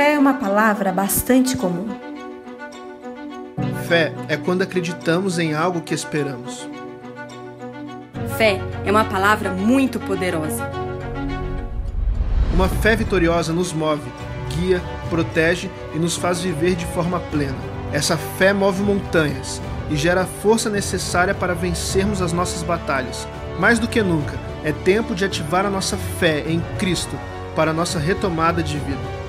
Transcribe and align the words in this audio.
Fé 0.00 0.14
é 0.14 0.18
uma 0.18 0.32
palavra 0.32 0.90
bastante 0.92 1.58
comum. 1.58 1.86
Fé 3.86 4.14
é 4.28 4.36
quando 4.38 4.62
acreditamos 4.62 5.38
em 5.38 5.52
algo 5.52 5.82
que 5.82 5.92
esperamos. 5.92 6.66
Fé 8.38 8.62
é 8.86 8.90
uma 8.90 9.04
palavra 9.04 9.50
muito 9.50 10.00
poderosa. 10.00 10.70
Uma 12.54 12.66
fé 12.66 12.96
vitoriosa 12.96 13.52
nos 13.52 13.74
move, 13.74 14.10
guia, 14.56 14.80
protege 15.10 15.70
e 15.94 15.98
nos 15.98 16.16
faz 16.16 16.40
viver 16.40 16.76
de 16.76 16.86
forma 16.86 17.20
plena. 17.30 17.58
Essa 17.92 18.16
fé 18.16 18.54
move 18.54 18.82
montanhas 18.82 19.60
e 19.90 19.96
gera 19.96 20.22
a 20.22 20.26
força 20.26 20.70
necessária 20.70 21.34
para 21.34 21.54
vencermos 21.54 22.22
as 22.22 22.32
nossas 22.32 22.62
batalhas. 22.62 23.28
Mais 23.58 23.78
do 23.78 23.86
que 23.86 24.02
nunca, 24.02 24.38
é 24.64 24.72
tempo 24.72 25.14
de 25.14 25.26
ativar 25.26 25.66
a 25.66 25.70
nossa 25.70 25.98
fé 26.18 26.42
em 26.46 26.58
Cristo 26.78 27.14
para 27.54 27.72
a 27.72 27.74
nossa 27.74 27.98
retomada 27.98 28.62
de 28.62 28.78
vida. 28.78 29.19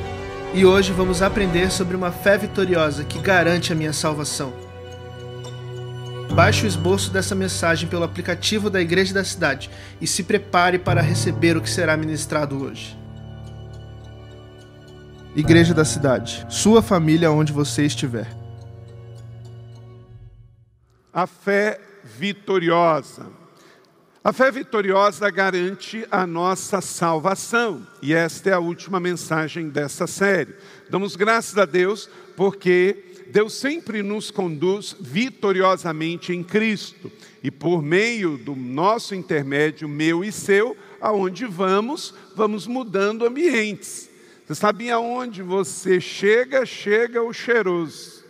E 0.54 0.66
hoje 0.66 0.92
vamos 0.92 1.22
aprender 1.22 1.72
sobre 1.72 1.96
uma 1.96 2.12
fé 2.12 2.38
vitoriosa 2.38 3.06
que 3.06 3.18
garante 3.20 3.72
a 3.72 3.76
minha 3.76 3.94
salvação. 3.94 4.52
Baixe 6.34 6.66
o 6.66 6.68
esboço 6.68 7.10
dessa 7.10 7.34
mensagem 7.34 7.88
pelo 7.88 8.04
aplicativo 8.04 8.70
da 8.70 8.82
Igreja 8.82 9.14
da 9.14 9.24
Cidade 9.24 9.70
e 10.02 10.06
se 10.06 10.24
prepare 10.24 10.78
para 10.78 11.02
receber 11.02 11.56
o 11.56 11.62
que 11.62 11.70
será 11.70 11.96
ministrado 11.96 12.62
hoje. 12.62 12.98
Igreja 15.34 15.74
da 15.74 15.86
Cidade, 15.86 16.46
sua 16.50 16.82
família 16.82 17.32
onde 17.32 17.54
você 17.54 17.86
estiver. 17.86 18.28
A 21.14 21.26
fé 21.26 21.80
vitoriosa. 22.04 23.41
A 24.24 24.32
fé 24.32 24.52
vitoriosa 24.52 25.28
garante 25.32 26.06
a 26.12 26.28
nossa 26.28 26.80
salvação, 26.80 27.88
e 28.04 28.14
esta 28.14 28.52
é 28.52 28.54
a 28.54 28.60
última 28.60 29.00
mensagem 29.00 29.68
dessa 29.68 30.06
série. 30.06 30.54
Damos 30.92 31.16
graças 31.16 31.58
a 31.58 31.66
Deus 31.66 32.08
porque 32.38 32.98
Deus 33.32 33.54
sempre 33.54 34.04
nos 34.04 34.30
conduz 34.30 34.96
vitoriosamente 35.00 36.34
em 36.34 36.44
Cristo, 36.44 37.12
e 37.42 37.50
por 37.50 37.82
meio 37.82 38.38
do 38.38 38.56
nosso 38.56 39.16
intermédio, 39.16 39.90
meu 39.90 40.24
e 40.24 40.32
seu, 40.32 40.78
aonde 41.02 41.48
vamos, 41.48 42.14
vamos 42.36 42.68
mudando 42.68 43.26
ambientes. 43.26 44.08
Você 44.46 44.54
sabia 44.54 44.96
aonde 44.96 45.42
você 45.42 46.00
chega, 46.00 46.64
chega 46.64 47.24
o 47.24 47.34
cheiroso. 47.34 48.24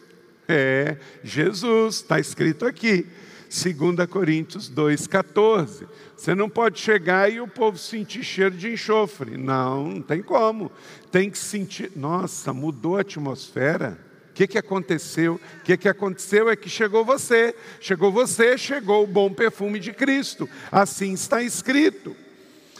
É, 0.47 0.95
Jesus, 1.21 1.95
está 1.95 2.17
escrito 2.17 2.65
aqui, 2.65 3.05
2 3.51 4.07
Coríntios 4.09 4.71
2,14. 4.71 5.85
Você 6.15 6.33
não 6.33 6.49
pode 6.49 6.79
chegar 6.79 7.29
e 7.29 7.41
o 7.41 7.47
povo 7.47 7.77
sentir 7.77 8.23
cheiro 8.23 8.55
de 8.55 8.71
enxofre. 8.71 9.35
Não, 9.35 9.89
não 9.89 10.01
tem 10.01 10.21
como. 10.21 10.71
Tem 11.11 11.29
que 11.29 11.37
sentir. 11.37 11.91
Nossa, 11.93 12.53
mudou 12.53 12.95
a 12.95 13.01
atmosfera. 13.01 13.99
O 14.29 14.33
que, 14.33 14.47
que 14.47 14.57
aconteceu? 14.57 15.35
O 15.59 15.63
que, 15.65 15.75
que 15.75 15.89
aconteceu 15.89 16.49
é 16.49 16.55
que 16.55 16.69
chegou 16.69 17.03
você. 17.03 17.53
Chegou 17.81 18.09
você, 18.09 18.57
chegou 18.57 19.03
o 19.03 19.07
bom 19.07 19.33
perfume 19.33 19.79
de 19.79 19.91
Cristo. 19.91 20.47
Assim 20.71 21.11
está 21.11 21.43
escrito. 21.43 22.15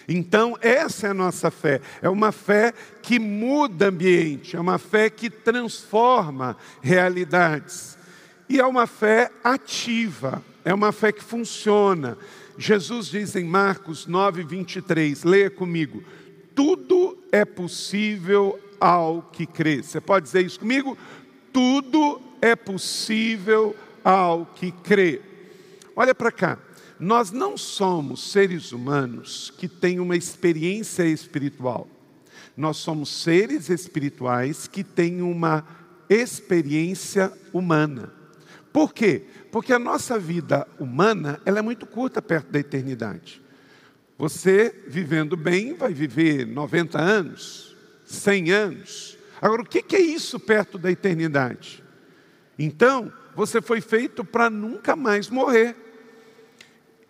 Então, 0.08 0.58
essa 0.62 1.08
é 1.08 1.10
a 1.10 1.14
nossa 1.14 1.52
fé. 1.52 1.82
É 2.02 2.10
uma 2.10 2.32
fé 2.32 2.74
que 3.02 3.20
muda 3.20 3.90
ambiente, 3.90 4.56
é 4.56 4.60
uma 4.60 4.78
fé 4.78 5.10
que 5.10 5.30
transforma 5.30 6.56
realidades. 6.82 7.98
E 8.48 8.60
é 8.60 8.66
uma 8.66 8.88
fé 8.88 9.32
ativa, 9.44 10.44
é 10.64 10.74
uma 10.74 10.92
fé 10.92 11.12
que 11.12 11.24
funciona. 11.24 12.18
Jesus 12.58 13.08
diz 13.08 13.36
em 13.36 13.44
Marcos 13.44 14.06
9, 14.06 14.44
23, 14.44 15.24
leia 15.24 15.50
comigo: 15.50 16.04
tudo 16.56 17.18
é 17.32 17.46
possível 17.46 18.60
ao 18.80 19.22
que 19.32 19.46
crê. 19.46 19.82
Você 19.82 20.02
pode 20.02 20.26
dizer 20.26 20.46
isso 20.46 20.60
comigo? 20.60 20.98
Tudo 21.54 22.22
é 22.42 22.56
possível 22.56 23.76
ao 24.04 24.46
que 24.46 24.72
crê. 24.72 25.22
Olha 25.96 26.16
para 26.16 26.32
cá. 26.32 26.58
Nós 27.00 27.32
não 27.32 27.58
somos 27.58 28.32
seres 28.32 28.72
humanos 28.72 29.52
que 29.58 29.68
têm 29.68 30.00
uma 30.00 30.16
experiência 30.16 31.04
espiritual. 31.04 31.88
Nós 32.56 32.78
somos 32.78 33.10
seres 33.10 33.70
espirituais 33.70 34.68
que 34.68 34.84
têm 34.84 35.22
uma 35.22 35.66
experiência 36.08 37.34
humana. 37.52 38.14
Por 38.72 38.94
quê? 38.94 39.24
Porque 39.52 39.74
a 39.74 39.80
nossa 39.80 40.18
vida 40.18 40.68
humana 40.80 41.42
ela 41.46 41.60
é 41.60 41.62
muito 41.62 41.86
curta 41.86 42.22
perto 42.22 42.52
da 42.52 42.60
eternidade. 42.60 43.42
Você, 44.18 44.84
vivendo 44.88 45.36
bem, 45.36 45.74
vai 45.74 45.94
viver 45.94 46.46
90 46.46 47.00
anos, 47.00 47.76
100 48.06 48.52
anos. 48.52 49.18
Agora, 49.42 49.64
o 49.64 49.66
que 49.66 49.96
é 49.96 50.00
isso 50.00 50.40
perto 50.40 50.78
da 50.78 50.92
eternidade? 50.92 51.84
Então, 52.58 53.12
você 53.36 53.62
foi 53.62 53.82
feito 53.82 54.24
para 54.24 54.50
nunca 54.50 54.96
mais 54.96 55.30
morrer. 55.30 55.76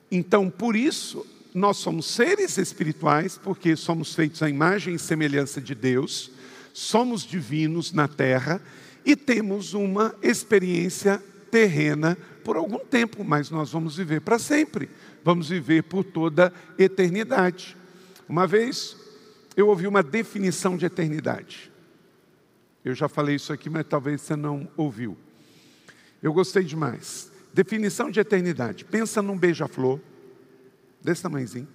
Então, 0.10 0.50
por 0.50 0.76
isso, 0.76 1.26
nós 1.54 1.78
somos 1.78 2.06
seres 2.06 2.58
espirituais, 2.58 3.38
porque 3.38 3.76
somos 3.76 4.16
feitos 4.16 4.42
à 4.42 4.50
imagem 4.50 4.96
e 4.96 5.00
semelhança 5.00 5.60
de 5.60 5.76
Deus, 5.76 6.32
somos 6.74 7.24
divinos 7.24 7.92
na 7.92 8.08
terra 8.08 8.62
e 9.06 9.16
temos 9.16 9.74
uma 9.74 10.16
experiência 10.22 11.22
terrena 11.52 12.18
por 12.44 12.56
algum 12.56 12.80
tempo, 12.80 13.24
mas 13.24 13.52
nós 13.52 13.72
vamos 13.72 13.98
viver 13.98 14.22
para 14.22 14.40
sempre, 14.40 14.90
vamos 15.24 15.50
viver 15.50 15.84
por 15.84 16.04
toda 16.04 16.54
eternidade. 16.80 17.78
Uma 18.28 18.48
vez 18.48 18.96
eu 19.56 19.68
ouvi 19.68 19.86
uma 19.86 20.02
definição 20.02 20.78
de 20.78 20.86
eternidade. 20.86 21.72
Eu 22.84 22.96
já 22.96 23.08
falei 23.08 23.36
isso 23.36 23.54
aqui, 23.54 23.70
mas 23.70 23.86
talvez 23.88 24.22
você 24.22 24.36
não 24.36 24.68
ouviu. 24.76 25.16
Eu 26.24 26.34
gostei 26.34 26.64
demais. 26.64 27.32
Definição 27.54 28.10
de 28.10 28.20
eternidade. 28.20 28.86
Pensa 28.86 29.22
num 29.22 29.38
beija-flor, 29.38 30.00
desse 31.02 31.22
tamanhozinho. 31.22 31.68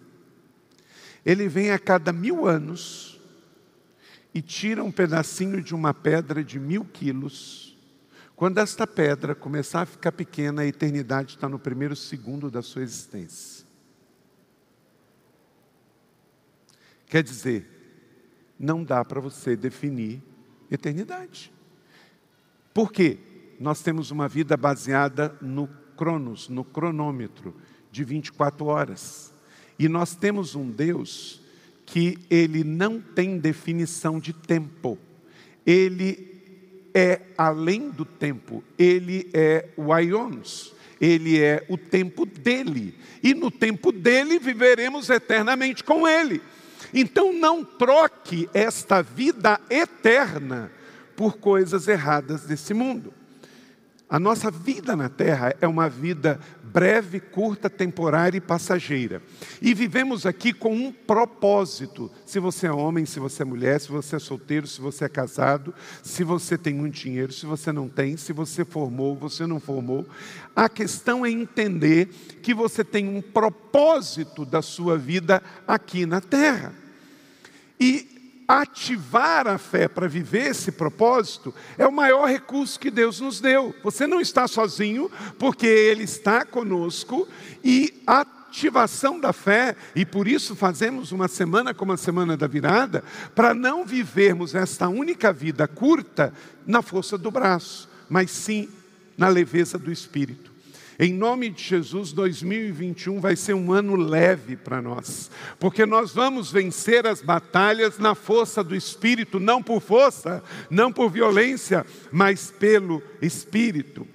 Ele 1.24 1.48
vem 1.48 1.70
a 1.70 1.78
cada 1.78 2.12
mil 2.12 2.46
anos 2.46 3.20
e 4.32 4.40
tira 4.40 4.84
um 4.84 4.92
pedacinho 4.92 5.60
de 5.62 5.74
uma 5.74 5.92
pedra 5.92 6.44
de 6.44 6.58
mil 6.58 6.84
quilos. 6.84 7.65
Quando 8.36 8.58
esta 8.58 8.86
pedra 8.86 9.34
começar 9.34 9.80
a 9.80 9.86
ficar 9.86 10.12
pequena, 10.12 10.60
a 10.60 10.66
eternidade 10.66 11.36
está 11.36 11.48
no 11.48 11.58
primeiro 11.58 11.96
segundo 11.96 12.50
da 12.50 12.60
sua 12.60 12.82
existência. 12.82 13.64
Quer 17.06 17.22
dizer, 17.22 17.66
não 18.60 18.84
dá 18.84 19.02
para 19.02 19.22
você 19.22 19.56
definir 19.56 20.22
eternidade. 20.70 21.50
Por 22.74 22.92
quê? 22.92 23.18
Nós 23.58 23.80
temos 23.80 24.10
uma 24.10 24.28
vida 24.28 24.54
baseada 24.54 25.34
no 25.40 25.66
cronos, 25.96 26.50
no 26.50 26.62
cronômetro, 26.62 27.56
de 27.90 28.04
24 28.04 28.66
horas. 28.66 29.32
E 29.78 29.88
nós 29.88 30.14
temos 30.14 30.54
um 30.54 30.70
Deus 30.70 31.40
que 31.86 32.18
ele 32.28 32.62
não 32.64 33.00
tem 33.00 33.38
definição 33.38 34.20
de 34.20 34.34
tempo. 34.34 34.98
Ele 35.64 36.35
é 36.96 37.20
além 37.36 37.90
do 37.90 38.06
tempo, 38.06 38.64
ele 38.78 39.28
é 39.34 39.68
o 39.76 39.92
Aions, 39.92 40.72
ele 40.98 41.38
é 41.38 41.62
o 41.68 41.76
tempo 41.76 42.24
dele. 42.24 42.98
E 43.22 43.34
no 43.34 43.50
tempo 43.50 43.92
dele 43.92 44.38
viveremos 44.38 45.10
eternamente 45.10 45.84
com 45.84 46.08
ele. 46.08 46.40
Então 46.94 47.34
não 47.34 47.62
troque 47.62 48.48
esta 48.54 49.02
vida 49.02 49.60
eterna 49.68 50.72
por 51.14 51.36
coisas 51.36 51.86
erradas 51.86 52.46
desse 52.46 52.72
mundo. 52.72 53.12
A 54.08 54.18
nossa 54.18 54.50
vida 54.50 54.96
na 54.96 55.10
terra 55.10 55.54
é 55.60 55.68
uma 55.68 55.90
vida 55.90 56.40
breve, 56.76 57.20
curta, 57.20 57.70
temporária 57.70 58.36
e 58.36 58.40
passageira. 58.40 59.22
E 59.62 59.72
vivemos 59.72 60.26
aqui 60.26 60.52
com 60.52 60.74
um 60.74 60.92
propósito. 60.92 62.12
Se 62.26 62.38
você 62.38 62.66
é 62.66 62.70
homem, 62.70 63.06
se 63.06 63.18
você 63.18 63.40
é 63.40 63.46
mulher, 63.46 63.80
se 63.80 63.88
você 63.88 64.16
é 64.16 64.18
solteiro, 64.18 64.66
se 64.66 64.78
você 64.78 65.06
é 65.06 65.08
casado, 65.08 65.74
se 66.02 66.22
você 66.22 66.58
tem 66.58 66.74
muito 66.74 66.96
dinheiro, 66.96 67.32
se 67.32 67.46
você 67.46 67.72
não 67.72 67.88
tem, 67.88 68.18
se 68.18 68.30
você 68.30 68.62
formou, 68.62 69.16
você 69.16 69.46
não 69.46 69.58
formou. 69.58 70.06
A 70.54 70.68
questão 70.68 71.24
é 71.24 71.30
entender 71.30 72.10
que 72.42 72.52
você 72.52 72.84
tem 72.84 73.08
um 73.08 73.22
propósito 73.22 74.44
da 74.44 74.60
sua 74.60 74.98
vida 74.98 75.42
aqui 75.66 76.04
na 76.04 76.20
terra. 76.20 76.74
E 77.80 78.15
ativar 78.46 79.46
a 79.46 79.58
fé 79.58 79.88
para 79.88 80.08
viver 80.08 80.50
esse 80.50 80.70
propósito 80.72 81.54
é 81.76 81.86
o 81.86 81.92
maior 81.92 82.26
recurso 82.26 82.78
que 82.78 82.90
Deus 82.90 83.20
nos 83.20 83.40
deu. 83.40 83.74
Você 83.82 84.06
não 84.06 84.20
está 84.20 84.46
sozinho, 84.46 85.10
porque 85.38 85.66
Ele 85.66 86.04
está 86.04 86.44
conosco 86.44 87.26
e 87.64 88.02
a 88.06 88.20
ativação 88.20 89.20
da 89.20 89.32
fé, 89.32 89.76
e 89.94 90.06
por 90.06 90.26
isso 90.26 90.56
fazemos 90.56 91.12
uma 91.12 91.28
semana 91.28 91.74
como 91.74 91.92
a 91.92 91.96
semana 91.96 92.36
da 92.36 92.46
virada, 92.46 93.04
para 93.34 93.52
não 93.52 93.84
vivermos 93.84 94.54
esta 94.54 94.88
única 94.88 95.32
vida 95.32 95.68
curta 95.68 96.32
na 96.66 96.80
força 96.80 97.18
do 97.18 97.30
braço, 97.30 97.88
mas 98.08 98.30
sim 98.30 98.68
na 99.18 99.28
leveza 99.28 99.76
do 99.76 99.92
espírito. 99.92 100.55
Em 100.98 101.12
nome 101.12 101.50
de 101.50 101.62
Jesus, 101.62 102.10
2021 102.12 103.20
vai 103.20 103.36
ser 103.36 103.52
um 103.52 103.70
ano 103.70 103.96
leve 103.96 104.56
para 104.56 104.80
nós, 104.80 105.30
porque 105.58 105.84
nós 105.84 106.12
vamos 106.12 106.50
vencer 106.50 107.06
as 107.06 107.20
batalhas 107.20 107.98
na 107.98 108.14
força 108.14 108.64
do 108.64 108.74
Espírito, 108.74 109.38
não 109.38 109.62
por 109.62 109.82
força, 109.82 110.42
não 110.70 110.90
por 110.90 111.10
violência, 111.10 111.84
mas 112.10 112.50
pelo 112.50 113.02
Espírito. 113.20 114.08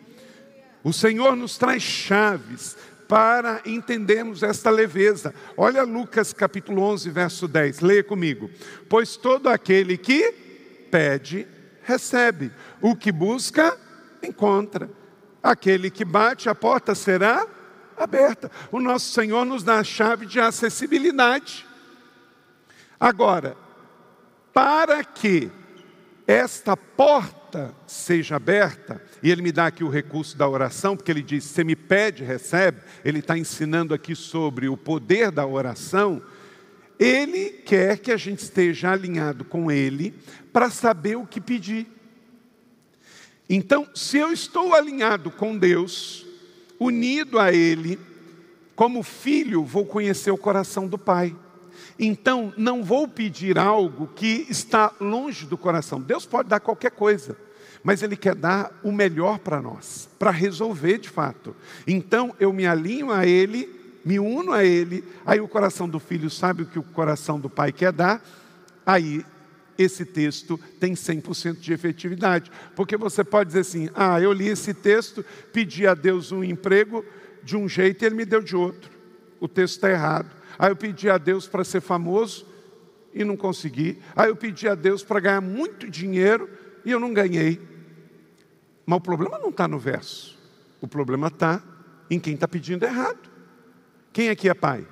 O 0.83 0.92
Senhor 0.92 1.36
nos 1.36 1.56
traz 1.56 1.83
chaves 1.83 2.75
para 3.07 3.62
entendermos 3.63 4.42
esta 4.42 4.72
leveza. 4.72 5.36
Olha 5.56 5.84
Lucas 5.84 6.34
capítulo 6.34 6.81
11, 6.81 7.12
verso 7.12 7.48
10, 7.48 7.81
leia 7.81 8.04
comigo. 8.04 8.50
Pois 8.89 9.16
todo 9.16 9.50
aquele 9.50 10.00
que 10.00 10.34
pede, 10.89 11.48
recebe, 11.84 12.51
o 12.81 12.95
que 12.95 13.12
busca, 13.12 13.77
encontra 14.24 14.89
Aquele 15.41 15.89
que 15.89 16.05
bate, 16.05 16.49
a 16.49 16.55
porta 16.55 16.93
será 16.93 17.47
aberta. 17.97 18.51
O 18.71 18.79
nosso 18.79 19.11
Senhor 19.11 19.45
nos 19.45 19.63
dá 19.63 19.79
a 19.79 19.83
chave 19.83 20.25
de 20.25 20.39
acessibilidade. 20.39 21.65
Agora, 22.99 23.57
para 24.53 25.03
que 25.03 25.51
esta 26.27 26.77
porta 26.77 27.73
seja 27.85 28.35
aberta, 28.35 29.01
e 29.23 29.29
ele 29.29 29.41
me 29.41 29.51
dá 29.51 29.67
aqui 29.67 29.83
o 29.83 29.89
recurso 29.89 30.38
da 30.38 30.47
oração, 30.47 30.95
porque 30.95 31.11
ele 31.11 31.21
diz: 31.21 31.43
você 31.43 31.63
me 31.63 31.75
pede, 31.75 32.23
recebe. 32.23 32.81
Ele 33.03 33.19
está 33.19 33.38
ensinando 33.38 33.93
aqui 33.93 34.15
sobre 34.15 34.69
o 34.69 34.77
poder 34.77 35.31
da 35.31 35.45
oração. 35.45 36.21
Ele 36.99 37.49
quer 37.49 37.97
que 37.97 38.11
a 38.11 38.17
gente 38.17 38.39
esteja 38.39 38.91
alinhado 38.91 39.43
com 39.43 39.71
ele 39.71 40.13
para 40.53 40.69
saber 40.69 41.17
o 41.17 41.25
que 41.25 41.41
pedir. 41.41 41.88
Então, 43.53 43.86
se 43.94 44.18
eu 44.18 44.31
estou 44.31 44.74
alinhado 44.74 45.30
com 45.30 45.57
Deus, 45.57 46.25
unido 46.80 47.38
a 47.38 47.51
Ele, 47.51 48.00
como 48.77 49.03
filho, 49.03 49.65
vou 49.65 49.86
conhecer 49.86 50.31
o 50.31 50.38
coração 50.38 50.88
do 50.88 50.98
Pai. 50.98 51.36
Então, 52.00 52.53
não 52.56 52.81
vou 52.81 53.09
pedir 53.09 53.59
algo 53.59 54.07
que 54.15 54.48
está 54.50 54.94
longe 55.01 55.45
do 55.45 55.57
coração. 55.57 56.00
Deus 56.00 56.25
pode 56.25 56.48
dar 56.48 56.62
qualquer 56.62 56.92
coisa, 56.92 57.36
mas 57.83 58.01
Ele 58.01 58.15
quer 58.15 58.36
dar 58.36 58.71
o 58.81 58.89
melhor 58.89 59.38
para 59.38 59.62
nós, 59.62 60.07
para 60.18 60.31
resolver 60.31 60.98
de 61.00 61.09
fato. 61.09 61.53
Então, 61.86 62.33
eu 62.39 62.53
me 62.53 62.65
alinho 62.65 63.12
a 63.12 63.27
Ele, 63.27 63.68
me 64.06 64.18
uno 64.18 64.53
a 64.53 64.63
Ele, 64.63 65.03
aí 65.25 65.42
o 65.42 65.48
coração 65.50 65.89
do 65.89 66.00
filho 66.00 66.30
sabe 66.30 66.63
o 66.63 66.68
que 66.68 66.80
o 66.80 66.83
coração 66.83 67.38
do 67.38 67.50
pai 67.50 67.74
quer 67.74 67.92
dar, 67.92 68.24
aí 68.86 69.25
esse 69.77 70.06
texto 70.06 70.59
tem 70.79 70.94
100% 70.94 71.59
de 71.59 71.73
efetividade. 71.73 72.51
Porque 72.75 72.97
você 72.97 73.23
pode 73.23 73.47
dizer 73.47 73.62
assim: 73.62 73.89
ah, 73.94 74.19
eu 74.19 74.31
li 74.31 74.47
esse 74.47 74.73
texto, 74.73 75.25
pedi 75.51 75.88
a 75.88 75.94
Deus 75.94 76.31
um 76.31 76.44
emprego 76.44 77.06
de 77.44 77.57
um 77.57 77.68
jeito 77.68 78.03
e 78.03 78.06
ele 78.06 78.15
me 78.15 78.25
deu 78.25 78.41
de 78.41 78.56
outro. 78.56 78.91
O 79.39 79.47
texto 79.47 79.75
está 79.75 79.89
errado. 79.89 80.29
Aí 80.57 80.69
eu 80.69 80.75
pedi 80.75 81.09
a 81.09 81.18
Deus 81.18 81.47
para 81.47 81.63
ser 81.63 81.81
famoso 81.81 82.45
e 83.13 83.23
não 83.23 83.35
consegui. 83.35 84.00
Aí 84.15 84.29
eu 84.29 84.35
pedi 84.35 84.68
a 84.68 84.75
Deus 84.75 85.03
para 85.03 85.19
ganhar 85.19 85.41
muito 85.41 85.89
dinheiro 85.89 86.50
e 86.85 86.91
eu 86.91 87.00
não 87.00 87.13
ganhei. 87.13 87.59
Mas 88.85 88.97
o 88.97 89.01
problema 89.01 89.39
não 89.39 89.50
está 89.50 89.67
no 89.67 89.79
verso. 89.79 90.38
O 90.79 90.88
problema 90.88 91.27
está 91.27 91.63
em 92.09 92.19
quem 92.19 92.33
está 92.33 92.47
pedindo 92.47 92.83
errado. 92.83 93.29
Quem 94.12 94.29
aqui 94.29 94.50
é 94.50 94.53
pai? 94.53 94.85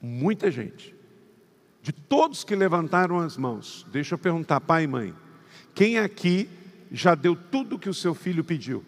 Muita 0.00 0.50
gente. 0.50 0.97
De 1.82 1.92
todos 1.92 2.44
que 2.44 2.54
levantaram 2.54 3.18
as 3.18 3.36
mãos, 3.36 3.86
deixa 3.90 4.14
eu 4.14 4.18
perguntar, 4.18 4.60
pai 4.60 4.84
e 4.84 4.86
mãe, 4.86 5.14
quem 5.74 5.98
aqui 5.98 6.48
já 6.90 7.14
deu 7.14 7.36
tudo 7.36 7.76
o 7.76 7.78
que 7.78 7.88
o 7.88 7.94
seu 7.94 8.14
filho 8.14 8.42
pediu? 8.44 8.84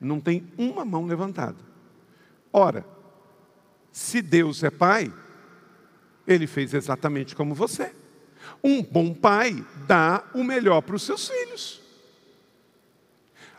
Não 0.00 0.20
tem 0.20 0.50
uma 0.56 0.84
mão 0.84 1.04
levantada. 1.04 1.58
Ora, 2.52 2.86
se 3.92 4.22
Deus 4.22 4.62
é 4.62 4.70
pai, 4.70 5.12
ele 6.26 6.46
fez 6.46 6.72
exatamente 6.72 7.36
como 7.36 7.54
você. 7.54 7.94
Um 8.64 8.82
bom 8.82 9.12
pai 9.12 9.64
dá 9.86 10.24
o 10.34 10.42
melhor 10.42 10.80
para 10.80 10.96
os 10.96 11.02
seus 11.02 11.28
filhos. 11.28 11.82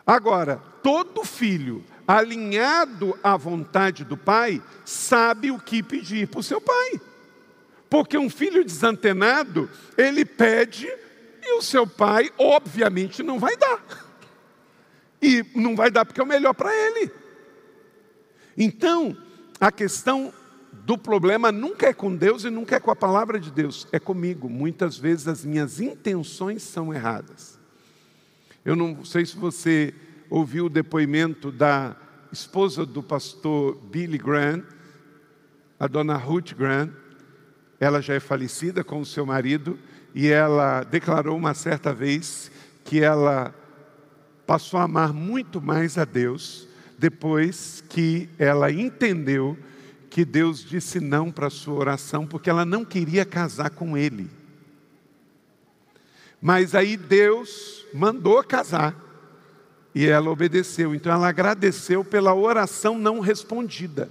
Agora, 0.06 0.60
todo 0.82 1.24
filho 1.24 1.84
alinhado 2.06 3.16
à 3.22 3.36
vontade 3.36 4.04
do 4.04 4.16
pai, 4.16 4.62
sabe 4.84 5.50
o 5.50 5.58
que 5.58 5.82
pedir 5.82 6.28
para 6.28 6.40
o 6.40 6.42
seu 6.42 6.60
pai. 6.60 7.00
Porque 7.88 8.18
um 8.18 8.28
filho 8.28 8.64
desantenado, 8.64 9.70
ele 9.96 10.24
pede 10.24 10.88
e 11.42 11.58
o 11.58 11.62
seu 11.62 11.86
pai, 11.86 12.30
obviamente, 12.38 13.22
não 13.22 13.38
vai 13.38 13.56
dar. 13.56 13.80
E 15.20 15.44
não 15.54 15.76
vai 15.76 15.90
dar 15.90 16.04
porque 16.04 16.20
é 16.20 16.24
o 16.24 16.26
melhor 16.26 16.54
para 16.54 16.74
ele. 16.74 17.10
Então, 18.56 19.16
a 19.60 19.70
questão 19.70 20.32
do 20.72 20.98
problema 20.98 21.52
nunca 21.52 21.86
é 21.86 21.92
com 21.92 22.14
Deus 22.14 22.44
e 22.44 22.50
nunca 22.50 22.76
é 22.76 22.80
com 22.80 22.90
a 22.90 22.96
palavra 22.96 23.38
de 23.38 23.50
Deus, 23.50 23.86
é 23.92 24.00
comigo. 24.00 24.48
Muitas 24.48 24.96
vezes 24.96 25.28
as 25.28 25.44
minhas 25.44 25.80
intenções 25.80 26.62
são 26.62 26.92
erradas. 26.92 27.61
Eu 28.64 28.76
não 28.76 29.04
sei 29.04 29.26
se 29.26 29.36
você 29.36 29.92
ouviu 30.30 30.66
o 30.66 30.70
depoimento 30.70 31.50
da 31.50 31.96
esposa 32.30 32.86
do 32.86 33.02
pastor 33.02 33.76
Billy 33.90 34.16
Graham, 34.16 34.62
a 35.80 35.88
dona 35.88 36.16
Ruth 36.16 36.54
Graham. 36.54 36.92
Ela 37.80 38.00
já 38.00 38.14
é 38.14 38.20
falecida 38.20 38.84
com 38.84 39.00
o 39.00 39.06
seu 39.06 39.26
marido 39.26 39.76
e 40.14 40.28
ela 40.28 40.84
declarou 40.84 41.36
uma 41.36 41.54
certa 41.54 41.92
vez 41.92 42.52
que 42.84 43.00
ela 43.00 43.52
passou 44.46 44.78
a 44.78 44.84
amar 44.84 45.12
muito 45.12 45.60
mais 45.60 45.98
a 45.98 46.04
Deus 46.04 46.68
depois 46.96 47.82
que 47.88 48.28
ela 48.38 48.70
entendeu 48.70 49.58
que 50.08 50.24
Deus 50.24 50.60
disse 50.60 51.00
não 51.00 51.32
para 51.32 51.48
a 51.48 51.50
sua 51.50 51.74
oração, 51.74 52.26
porque 52.26 52.48
ela 52.48 52.64
não 52.64 52.84
queria 52.84 53.24
casar 53.24 53.70
com 53.70 53.96
ele. 53.96 54.30
Mas 56.42 56.74
aí 56.74 56.96
Deus 56.96 57.86
mandou 57.94 58.42
casar. 58.42 58.96
E 59.94 60.04
ela 60.04 60.28
obedeceu. 60.28 60.92
Então 60.92 61.12
ela 61.12 61.28
agradeceu 61.28 62.04
pela 62.04 62.34
oração 62.34 62.98
não 62.98 63.20
respondida. 63.20 64.10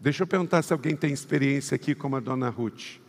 Deixa 0.00 0.24
eu 0.24 0.26
perguntar 0.26 0.62
se 0.62 0.72
alguém 0.72 0.96
tem 0.96 1.12
experiência 1.12 1.76
aqui 1.76 1.94
como 1.94 2.16
a 2.16 2.20
dona 2.20 2.48
Ruth. 2.48 3.00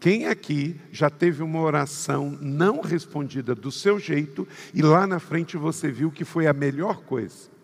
Quem 0.00 0.26
aqui 0.26 0.80
já 0.90 1.10
teve 1.10 1.42
uma 1.42 1.60
oração 1.60 2.38
não 2.40 2.80
respondida 2.80 3.54
do 3.54 3.70
seu 3.70 3.98
jeito 3.98 4.48
e 4.72 4.80
lá 4.80 5.06
na 5.06 5.18
frente 5.18 5.56
você 5.58 5.90
viu 5.90 6.10
que 6.10 6.24
foi 6.24 6.46
a 6.46 6.52
melhor 6.54 7.02
coisa? 7.02 7.57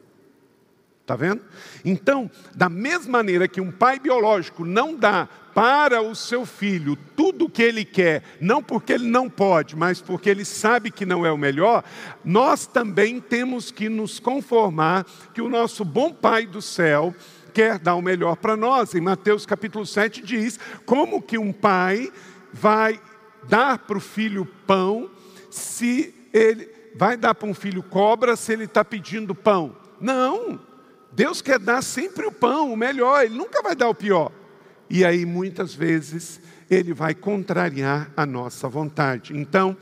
Está 1.05 1.17
vendo? 1.17 1.43
Então, 1.85 2.31
da 2.55 2.71
mesma 2.71 3.19
maneira 3.19 3.47
que 3.47 3.61
um 3.61 3.71
pai 3.71 3.99
biológico 3.99 4.65
não 4.65 4.97
dá 4.97 5.29
para 5.55 6.01
o 6.01 6.15
seu 6.15 6.47
filho 6.47 6.97
tudo 7.15 7.45
o 7.45 7.51
que 7.51 7.63
ele 7.63 7.85
quer, 7.85 8.23
não 8.41 8.63
porque 8.63 8.95
ele 8.95 9.07
não 9.07 9.29
pode, 9.29 9.77
mas 9.77 10.01
porque 10.01 10.31
ele 10.31 10.47
sabe 10.47 10.91
que 10.91 11.05
não 11.05 11.27
é 11.27 11.31
o 11.31 11.37
melhor, 11.37 11.85
nós 12.25 12.67
também 12.67 13.21
temos 13.21 13.71
que 13.71 13.91
nos 13.91 14.19
conformar 14.19 15.05
que 15.35 15.43
o 15.43 15.49
nosso 15.51 15.85
bom 15.85 16.11
Pai 16.11 16.47
do 16.47 16.63
céu 16.63 17.15
quer 17.53 17.79
dar 17.79 17.97
o 17.97 18.03
melhor 18.03 18.37
para 18.37 18.57
nós. 18.57 18.95
Em 18.95 19.01
Mateus 19.03 19.45
capítulo 19.45 19.85
7 19.85 20.23
diz: 20.23 20.59
como 20.87 21.21
que 21.21 21.37
um 21.37 21.53
pai 21.53 22.11
vai 22.51 22.99
dar 23.47 23.77
para 23.81 23.99
o 23.99 24.01
filho 24.01 24.47
pão 24.67 25.11
se 25.51 26.15
ele 26.33 26.67
vai 26.97 27.19
dar 27.19 27.35
para 27.35 27.47
um 27.47 27.53
filho 27.53 27.83
cobra 27.83 28.37
se 28.37 28.55
ele 28.55 28.65
está 28.65 28.83
pedindo 28.83 29.35
pão? 29.35 29.77
Não. 30.01 30.73
Deus 31.15 31.41
quer 31.41 31.59
dar 31.59 31.83
sempre 31.83 32.27
o 32.27 32.33
pão, 32.33 32.73
o 32.73 32.77
melhor, 32.77 33.25
Ele 33.25 33.37
nunca 33.37 33.63
vai 33.63 33.75
dar 33.75 33.89
o 33.89 33.95
pior. 33.95 34.33
E 34.91 35.05
aí, 35.05 35.25
muitas 35.25 35.75
vezes, 35.75 36.41
Ele 36.71 36.93
vai 36.93 37.15
contrariar 37.15 38.11
a 38.17 38.27
nossa 38.27 38.69
vontade. 38.69 39.37
Então, 39.37 39.77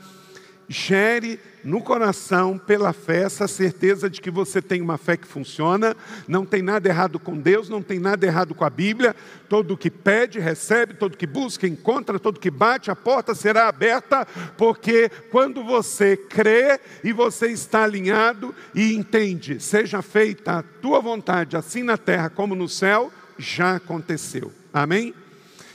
gere 0.67 1.39
no 1.63 1.81
coração, 1.81 2.57
pela 2.57 2.91
fé, 2.91 3.23
essa 3.23 3.47
certeza 3.47 4.09
de 4.09 4.19
que 4.19 4.29
você 4.29 4.61
tem 4.61 4.81
uma 4.81 4.97
fé 4.97 5.15
que 5.15 5.27
funciona, 5.27 5.95
não 6.27 6.45
tem 6.45 6.61
nada 6.61 6.89
errado 6.89 7.17
com 7.19 7.37
Deus, 7.37 7.69
não 7.69 7.81
tem 7.81 7.99
nada 7.99 8.25
errado 8.25 8.53
com 8.53 8.65
a 8.65 8.69
Bíblia. 8.69 9.15
Todo 9.47 9.77
que 9.77 9.89
pede, 9.89 10.39
recebe, 10.39 10.93
todo 10.95 11.17
que 11.17 11.25
busca, 11.25 11.65
encontra, 11.65 12.19
todo 12.19 12.39
que 12.39 12.51
bate, 12.51 12.91
a 12.91 12.95
porta 12.95 13.33
será 13.33 13.67
aberta, 13.67 14.25
porque 14.57 15.09
quando 15.31 15.63
você 15.63 16.17
crê 16.17 16.79
e 17.03 17.13
você 17.13 17.47
está 17.47 17.83
alinhado 17.83 18.53
e 18.75 18.93
entende, 18.93 19.59
seja 19.61 20.01
feita 20.01 20.59
a 20.59 20.63
tua 20.63 20.99
vontade, 20.99 21.55
assim 21.55 21.83
na 21.83 21.97
terra 21.97 22.29
como 22.29 22.55
no 22.55 22.67
céu, 22.67 23.11
já 23.37 23.75
aconteceu. 23.77 24.51
Amém? 24.73 25.13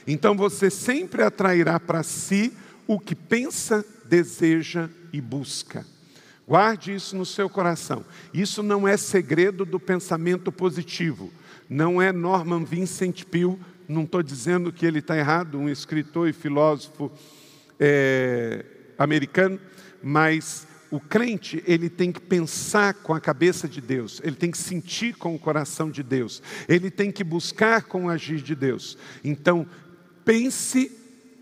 Então 0.07 0.35
você 0.37 0.71
sempre 0.71 1.23
atrairá 1.23 1.79
para 1.79 2.03
si 2.03 2.53
o 2.87 2.99
que 2.99 3.15
pensa, 3.15 3.85
deseja 4.09 4.89
e 5.13 5.21
busca. 5.21 5.85
Guarde 6.47 6.95
isso 6.95 7.15
no 7.15 7.27
seu 7.27 7.49
coração. 7.49 8.05
Isso 8.33 8.63
não 8.63 8.89
é 8.89 8.97
segredo 8.97 9.67
do 9.67 9.79
pensamento 9.79 10.51
positivo. 10.51 11.31
Não 11.69 12.01
é 12.01 12.11
Norman 12.11 12.65
Vincent 12.65 13.25
Peale, 13.25 13.59
não 13.87 14.05
estou 14.05 14.23
dizendo 14.23 14.73
que 14.73 14.87
ele 14.87 15.01
está 15.01 15.17
errado, 15.17 15.59
um 15.59 15.69
escritor 15.69 16.27
e 16.27 16.33
filósofo 16.33 17.13
é, 17.79 18.65
americano, 18.97 19.61
mas 20.03 20.67
o 20.91 20.99
crente, 20.99 21.63
ele 21.67 21.91
tem 21.91 22.11
que 22.11 22.21
pensar 22.21 22.95
com 22.95 23.13
a 23.13 23.21
cabeça 23.21 23.69
de 23.69 23.83
Deus, 23.83 24.23
ele 24.25 24.37
tem 24.37 24.51
que 24.51 24.57
sentir 24.57 25.15
com 25.17 25.35
o 25.35 25.39
coração 25.39 25.91
de 25.91 26.03
Deus, 26.03 26.43
ele 26.67 26.91
tem 26.91 27.13
que 27.13 27.23
buscar 27.23 27.83
com 27.83 28.07
o 28.07 28.09
agir 28.09 28.41
de 28.41 28.55
Deus. 28.55 28.97
Então, 29.23 29.67
pense, 30.25 30.91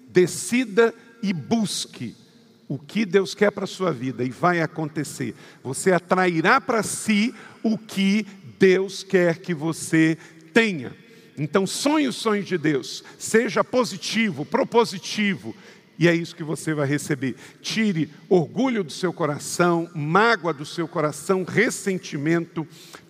decida 0.08 0.92
e 1.22 1.32
busque 1.32 2.25
o 2.68 2.78
que 2.78 3.04
Deus 3.04 3.34
quer 3.34 3.50
para 3.50 3.64
a 3.64 3.68
sua 3.68 3.92
vida 3.92 4.24
e 4.24 4.30
vai 4.30 4.60
acontecer. 4.60 5.34
Você 5.62 5.92
atrairá 5.92 6.60
para 6.60 6.82
si 6.82 7.34
o 7.62 7.78
que 7.78 8.26
Deus 8.58 9.02
quer 9.02 9.38
que 9.38 9.54
você 9.54 10.18
tenha. 10.52 10.92
Então, 11.38 11.66
sonhe 11.66 12.08
os 12.08 12.16
sonhos 12.16 12.46
de 12.46 12.56
Deus, 12.56 13.04
seja 13.18 13.62
positivo, 13.62 14.44
propositivo, 14.44 15.54
e 15.98 16.08
é 16.08 16.14
isso 16.14 16.36
que 16.36 16.42
você 16.42 16.74
vai 16.74 16.86
receber. 16.86 17.36
Tire 17.60 18.10
orgulho 18.28 18.84
do 18.84 18.92
seu 18.92 19.12
coração, 19.12 19.90
mágoa 19.94 20.52
do 20.52 20.64
seu 20.64 20.86
coração, 20.86 21.42
ressentimento. 21.42 22.66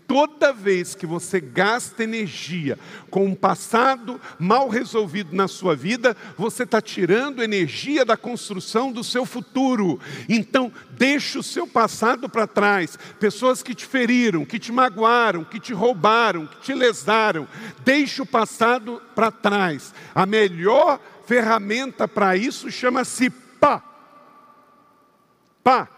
Toda 0.07 0.53
vez 0.53 0.95
que 0.95 1.05
você 1.05 1.41
gasta 1.41 2.05
energia 2.05 2.79
com 3.11 3.27
um 3.27 3.35
passado 3.35 4.21
mal 4.39 4.69
resolvido 4.69 5.35
na 5.35 5.49
sua 5.49 5.75
vida, 5.75 6.17
você 6.37 6.63
está 6.63 6.81
tirando 6.81 7.43
energia 7.43 8.05
da 8.05 8.17
construção 8.17 8.93
do 8.93 9.03
seu 9.03 9.27
futuro. 9.27 9.99
Então, 10.29 10.73
deixe 10.93 11.39
o 11.39 11.43
seu 11.43 11.67
passado 11.67 12.29
para 12.29 12.47
trás. 12.47 12.97
Pessoas 13.19 13.65
que 13.65 13.75
te 13.75 13.85
feriram, 13.85 14.45
que 14.45 14.61
te 14.61 14.71
magoaram, 14.71 15.43
que 15.43 15.59
te 15.59 15.73
roubaram, 15.73 16.47
que 16.47 16.61
te 16.61 16.75
lesaram. 16.75 17.49
Deixe 17.85 18.23
o 18.23 18.27
passado 18.27 19.03
para 19.15 19.33
trás. 19.33 19.93
A 20.15 20.25
melhor 20.25 21.01
ferramenta 21.27 22.07
para 22.07 22.37
isso 22.37 22.71
chama-se 22.71 23.29
pá. 23.29 23.83
Pá. 25.65 25.96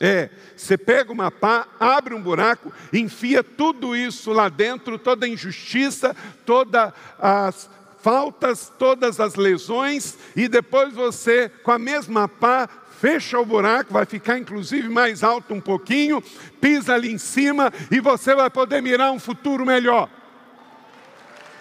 É, 0.00 0.28
você 0.56 0.76
pega 0.76 1.12
uma 1.12 1.30
pá, 1.30 1.66
abre 1.78 2.14
um 2.14 2.20
buraco, 2.20 2.72
enfia 2.92 3.44
tudo 3.44 3.94
isso 3.94 4.32
lá 4.32 4.48
dentro, 4.48 4.98
toda 4.98 5.24
a 5.24 5.28
injustiça, 5.28 6.16
todas 6.44 6.92
as 7.18 7.70
faltas, 8.02 8.70
todas 8.78 9.18
as 9.18 9.34
lesões, 9.34 10.18
e 10.36 10.46
depois 10.46 10.92
você, 10.92 11.48
com 11.48 11.70
a 11.70 11.78
mesma 11.78 12.28
pá, 12.28 12.68
fecha 13.00 13.38
o 13.38 13.46
buraco, 13.46 13.92
vai 13.92 14.04
ficar 14.04 14.38
inclusive 14.38 14.88
mais 14.88 15.22
alto 15.22 15.54
um 15.54 15.60
pouquinho, 15.60 16.22
pisa 16.60 16.94
ali 16.94 17.12
em 17.12 17.18
cima 17.18 17.72
e 17.90 18.00
você 18.00 18.34
vai 18.34 18.50
poder 18.50 18.82
mirar 18.82 19.12
um 19.12 19.18
futuro 19.18 19.64
melhor. 19.64 20.10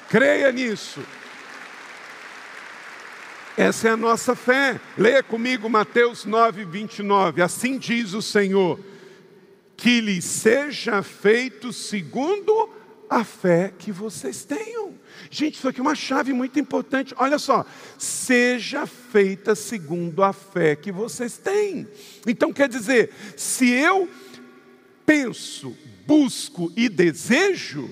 Creia 0.09 0.51
nisso. 0.51 1.01
Essa 3.57 3.89
é 3.89 3.91
a 3.91 3.97
nossa 3.97 4.35
fé. 4.35 4.81
Leia 4.97 5.21
comigo 5.21 5.69
Mateus 5.69 6.25
9, 6.25 6.65
29. 6.65 7.41
Assim 7.41 7.77
diz 7.77 8.13
o 8.13 8.21
Senhor: 8.21 8.79
que 9.77 10.01
lhe 10.01 10.21
seja 10.21 11.03
feito 11.03 11.71
segundo 11.71 12.69
a 13.09 13.23
fé 13.23 13.71
que 13.77 13.91
vocês 13.91 14.43
tenham. 14.43 14.93
Gente, 15.29 15.55
isso 15.55 15.67
aqui 15.67 15.79
é 15.79 15.83
uma 15.83 15.93
chave 15.93 16.33
muito 16.33 16.59
importante. 16.59 17.13
Olha 17.17 17.37
só, 17.37 17.63
seja 17.97 18.87
feita 18.87 19.53
segundo 19.53 20.23
a 20.23 20.33
fé 20.33 20.75
que 20.75 20.91
vocês 20.91 21.37
têm. 21.37 21.87
Então 22.25 22.51
quer 22.51 22.67
dizer, 22.67 23.11
se 23.37 23.69
eu 23.69 24.09
penso, 25.05 25.77
busco 26.07 26.71
e 26.75 26.89
desejo, 26.89 27.89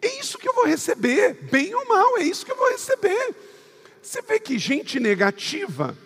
é 0.00 0.20
isso 0.20 0.38
que 0.38 0.48
eu 0.48 0.54
vou 0.54 0.66
receber, 0.66 1.34
bem 1.50 1.74
ou 1.74 1.88
mal, 1.88 2.18
é 2.18 2.22
isso 2.22 2.46
que 2.46 2.52
eu 2.52 2.56
vou 2.56 2.70
receber. 2.70 3.34
Você 4.06 4.22
vê 4.22 4.38
que 4.38 4.56
gente 4.56 5.00
negativa 5.00 5.96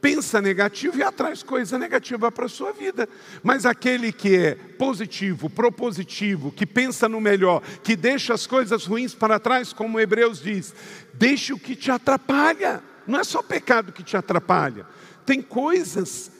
pensa 0.00 0.40
negativo 0.40 0.98
e 0.98 1.02
atrai 1.02 1.34
coisa 1.38 1.76
negativa 1.76 2.30
para 2.30 2.44
a 2.44 2.48
sua 2.48 2.72
vida. 2.72 3.08
Mas 3.42 3.66
aquele 3.66 4.12
que 4.12 4.36
é 4.36 4.54
positivo, 4.54 5.50
propositivo, 5.50 6.52
que 6.52 6.64
pensa 6.64 7.08
no 7.08 7.20
melhor, 7.20 7.60
que 7.82 7.96
deixa 7.96 8.34
as 8.34 8.46
coisas 8.46 8.84
ruins 8.84 9.14
para 9.14 9.40
trás, 9.40 9.72
como 9.72 9.98
Hebreus 9.98 10.40
diz, 10.40 10.72
deixe 11.14 11.52
o 11.52 11.58
que 11.58 11.74
te 11.74 11.90
atrapalha. 11.90 12.80
Não 13.04 13.18
é 13.18 13.24
só 13.24 13.42
pecado 13.42 13.92
que 13.92 14.04
te 14.04 14.16
atrapalha. 14.16 14.86
Tem 15.26 15.42
coisas, 15.42 16.30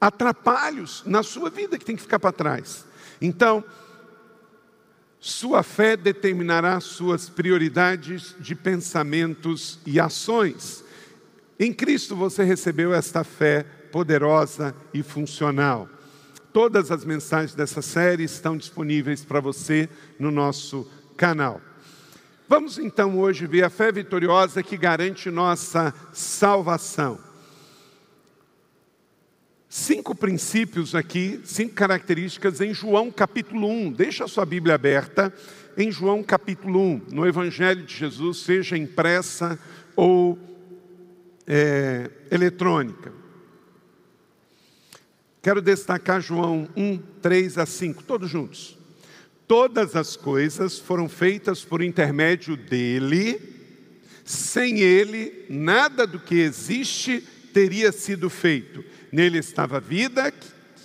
atrapalhos 0.00 1.04
na 1.06 1.22
sua 1.22 1.48
vida 1.48 1.78
que 1.78 1.84
tem 1.84 1.94
que 1.94 2.02
ficar 2.02 2.18
para 2.18 2.32
trás. 2.32 2.84
Então, 3.20 3.62
sua 5.24 5.62
fé 5.62 5.96
determinará 5.96 6.80
suas 6.80 7.28
prioridades 7.28 8.34
de 8.40 8.56
pensamentos 8.56 9.78
e 9.86 10.00
ações. 10.00 10.82
Em 11.60 11.72
Cristo 11.72 12.16
você 12.16 12.42
recebeu 12.42 12.92
esta 12.92 13.22
fé 13.22 13.64
poderosa 13.92 14.74
e 14.92 15.00
funcional. 15.00 15.88
Todas 16.52 16.90
as 16.90 17.04
mensagens 17.04 17.54
dessa 17.54 17.80
série 17.80 18.24
estão 18.24 18.56
disponíveis 18.56 19.24
para 19.24 19.38
você 19.38 19.88
no 20.18 20.32
nosso 20.32 20.90
canal. 21.16 21.60
Vamos 22.48 22.76
então 22.76 23.16
hoje 23.16 23.46
ver 23.46 23.62
a 23.62 23.70
fé 23.70 23.92
vitoriosa 23.92 24.60
que 24.60 24.76
garante 24.76 25.30
nossa 25.30 25.94
salvação. 26.12 27.16
Cinco 29.74 30.14
princípios 30.14 30.94
aqui, 30.94 31.40
cinco 31.44 31.72
características 31.72 32.60
em 32.60 32.74
João 32.74 33.10
capítulo 33.10 33.66
1. 33.66 33.92
Deixa 33.92 34.24
a 34.24 34.28
sua 34.28 34.44
Bíblia 34.44 34.74
aberta 34.74 35.32
em 35.78 35.90
João 35.90 36.22
capítulo 36.22 36.78
1, 36.78 37.02
no 37.10 37.26
Evangelho 37.26 37.82
de 37.82 37.96
Jesus, 37.96 38.40
seja 38.40 38.76
impressa 38.76 39.58
ou 39.96 40.38
é, 41.46 42.10
eletrônica. 42.30 43.14
Quero 45.40 45.62
destacar 45.62 46.20
João 46.20 46.68
1, 46.76 46.98
3 47.22 47.56
a 47.56 47.64
5, 47.64 48.02
todos 48.04 48.28
juntos. 48.28 48.76
Todas 49.48 49.96
as 49.96 50.16
coisas 50.16 50.78
foram 50.78 51.08
feitas 51.08 51.64
por 51.64 51.80
intermédio 51.80 52.58
dele, 52.58 53.40
sem 54.22 54.80
ele, 54.80 55.46
nada 55.48 56.06
do 56.06 56.20
que 56.20 56.34
existe 56.34 57.26
teria 57.54 57.90
sido 57.90 58.28
feito. 58.28 58.91
Nele 59.12 59.38
estava 59.38 59.76
a 59.76 59.80
vida, 59.80 60.32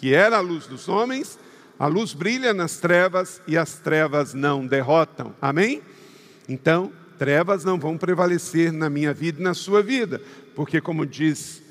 que 0.01 0.13
era 0.13 0.35
a 0.35 0.41
luz 0.41 0.67
dos 0.67 0.89
homens, 0.89 1.39
a 1.79 1.87
luz 1.87 2.13
brilha 2.13 2.53
nas 2.53 2.77
trevas 2.77 3.41
e 3.47 3.57
as 3.57 3.75
trevas 3.75 4.33
não 4.33 4.67
derrotam. 4.67 5.33
Amém? 5.41 5.81
Então, 6.49 6.91
trevas 7.17 7.63
não 7.63 7.79
vão 7.79 7.97
prevalecer 7.97 8.73
na 8.73 8.89
minha 8.89 9.13
vida 9.13 9.39
e 9.39 9.43
na 9.43 9.53
sua 9.53 9.81
vida, 9.81 10.21
porque, 10.53 10.81
como 10.81 11.05
diz 11.05 11.61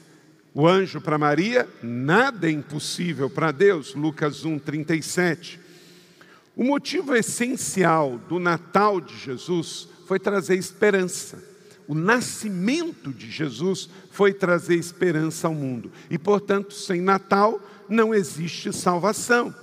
o 0.54 0.66
anjo 0.66 0.98
para 0.98 1.18
Maria, 1.18 1.68
nada 1.82 2.48
é 2.48 2.50
impossível 2.50 3.28
para 3.28 3.52
Deus. 3.52 3.94
Lucas 3.94 4.42
1, 4.42 4.58
37. 4.58 5.60
O 6.56 6.64
motivo 6.64 7.14
essencial 7.14 8.18
do 8.30 8.38
Natal 8.38 8.98
de 8.98 9.14
Jesus 9.14 9.88
foi 10.06 10.18
trazer 10.18 10.56
esperança 10.56 11.55
o 11.88 11.94
nascimento 11.94 13.12
de 13.12 13.30
Jesus 13.30 13.88
foi 14.10 14.32
trazer 14.32 14.76
esperança 14.76 15.46
ao 15.46 15.54
mundo. 15.54 15.90
E, 16.10 16.18
portanto, 16.18 16.74
sem 16.74 17.00
Natal 17.00 17.60
não 17.88 18.14
existe 18.14 18.72
salvação. 18.72 19.54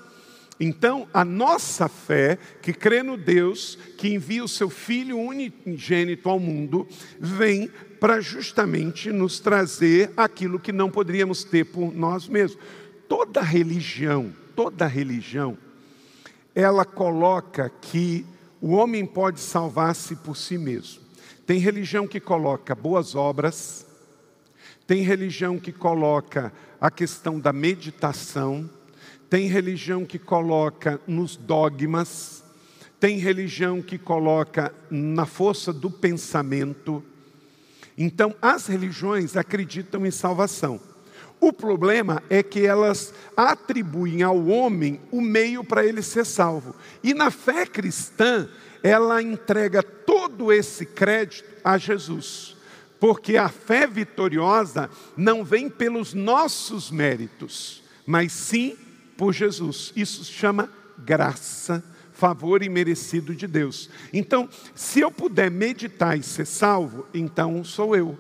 Então, 0.60 1.08
a 1.14 1.26
nossa 1.26 1.90
fé, 1.90 2.38
que 2.62 2.72
crê 2.72 3.04
no 3.04 3.18
Deus 3.18 3.78
que 3.98 4.14
envia 4.14 4.44
o 4.44 4.48
seu 4.48 4.70
Filho 4.70 5.20
unigênito 5.20 6.30
ao 6.30 6.40
mundo, 6.40 6.88
vem 7.20 7.70
para 8.00 8.22
justamente 8.22 9.12
nos 9.12 9.40
trazer 9.40 10.12
aquilo 10.16 10.60
que 10.60 10.72
não 10.72 10.90
poderíamos 10.90 11.44
ter 11.44 11.66
por 11.66 11.94
nós 11.94 12.28
mesmos. 12.28 12.62
Toda 13.10 13.42
religião, 13.42 14.34
toda 14.56 14.88
religião, 14.88 15.58
ela 16.56 16.86
coloca 16.86 17.70
que 17.82 18.26
o 18.62 18.72
homem 18.72 19.06
pode 19.06 19.40
salvar-se 19.40 20.16
por 20.16 20.38
si 20.38 20.58
mesmo. 20.58 21.03
Tem 21.46 21.60
religião 21.60 22.08
que 22.08 22.20
coloca 22.20 22.74
boas 22.74 23.16
obras, 23.16 23.86
tem 24.88 25.02
religião 25.02 25.60
que 25.60 25.72
coloca 25.72 26.54
a 26.80 26.90
questão 26.90 27.40
da 27.40 27.52
meditação, 27.52 28.70
tem 29.30 29.48
religião 29.48 30.06
que 30.06 30.20
coloca 30.20 31.02
nos 31.08 31.36
dogmas, 31.36 32.44
tem 33.00 33.18
religião 33.18 33.82
que 33.82 33.98
coloca 33.98 34.74
na 34.90 35.26
força 35.26 35.74
do 35.74 35.92
pensamento. 35.92 37.04
Então, 37.98 38.34
as 38.42 38.68
religiões 38.68 39.36
acreditam 39.36 40.06
em 40.06 40.12
salvação. 40.12 40.80
O 41.40 41.52
problema 41.52 42.24
é 42.30 42.42
que 42.42 42.66
elas 42.66 43.14
atribuem 43.36 44.24
ao 44.24 44.46
homem 44.48 45.02
o 45.12 45.20
meio 45.20 45.62
para 45.62 45.86
ele 45.86 46.02
ser 46.02 46.26
salvo. 46.26 46.74
E 47.04 47.14
na 47.14 47.30
fé 47.30 47.66
cristã, 47.66 48.48
ela 48.84 49.22
entrega 49.22 49.82
todo 49.82 50.52
esse 50.52 50.86
crédito 50.86 51.50
a 51.64 51.78
Jesus. 51.78 52.58
Porque 53.00 53.38
a 53.38 53.50
fé 53.50 53.88
vitoriosa 53.88 54.90
não 55.16 55.44
vem 55.44 55.70
pelos 55.70 56.14
nossos 56.14 56.92
méritos, 56.92 57.82
mas 58.06 58.34
sim 58.34 58.78
por 59.18 59.34
Jesus. 59.34 59.94
Isso 59.96 60.26
se 60.26 60.32
chama 60.32 60.70
graça, 60.98 61.84
favor 62.12 62.62
imerecido 62.62 63.34
de 63.34 63.48
Deus. 63.48 63.90
Então, 64.12 64.50
se 64.76 65.00
eu 65.00 65.12
puder 65.12 65.50
meditar 65.50 66.18
e 66.18 66.24
ser 66.24 66.46
salvo, 66.46 67.08
então 67.14 67.64
sou 67.64 67.96
eu. 67.96 68.18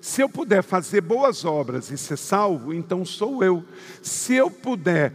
Se 0.00 0.22
eu 0.22 0.28
puder 0.28 0.62
fazer 0.62 1.00
boas 1.00 1.44
obras 1.44 1.90
e 1.90 1.98
ser 1.98 2.16
salvo, 2.16 2.72
então 2.72 3.04
sou 3.04 3.42
eu. 3.42 3.64
Se 4.02 4.34
eu 4.34 4.50
puder 4.50 5.12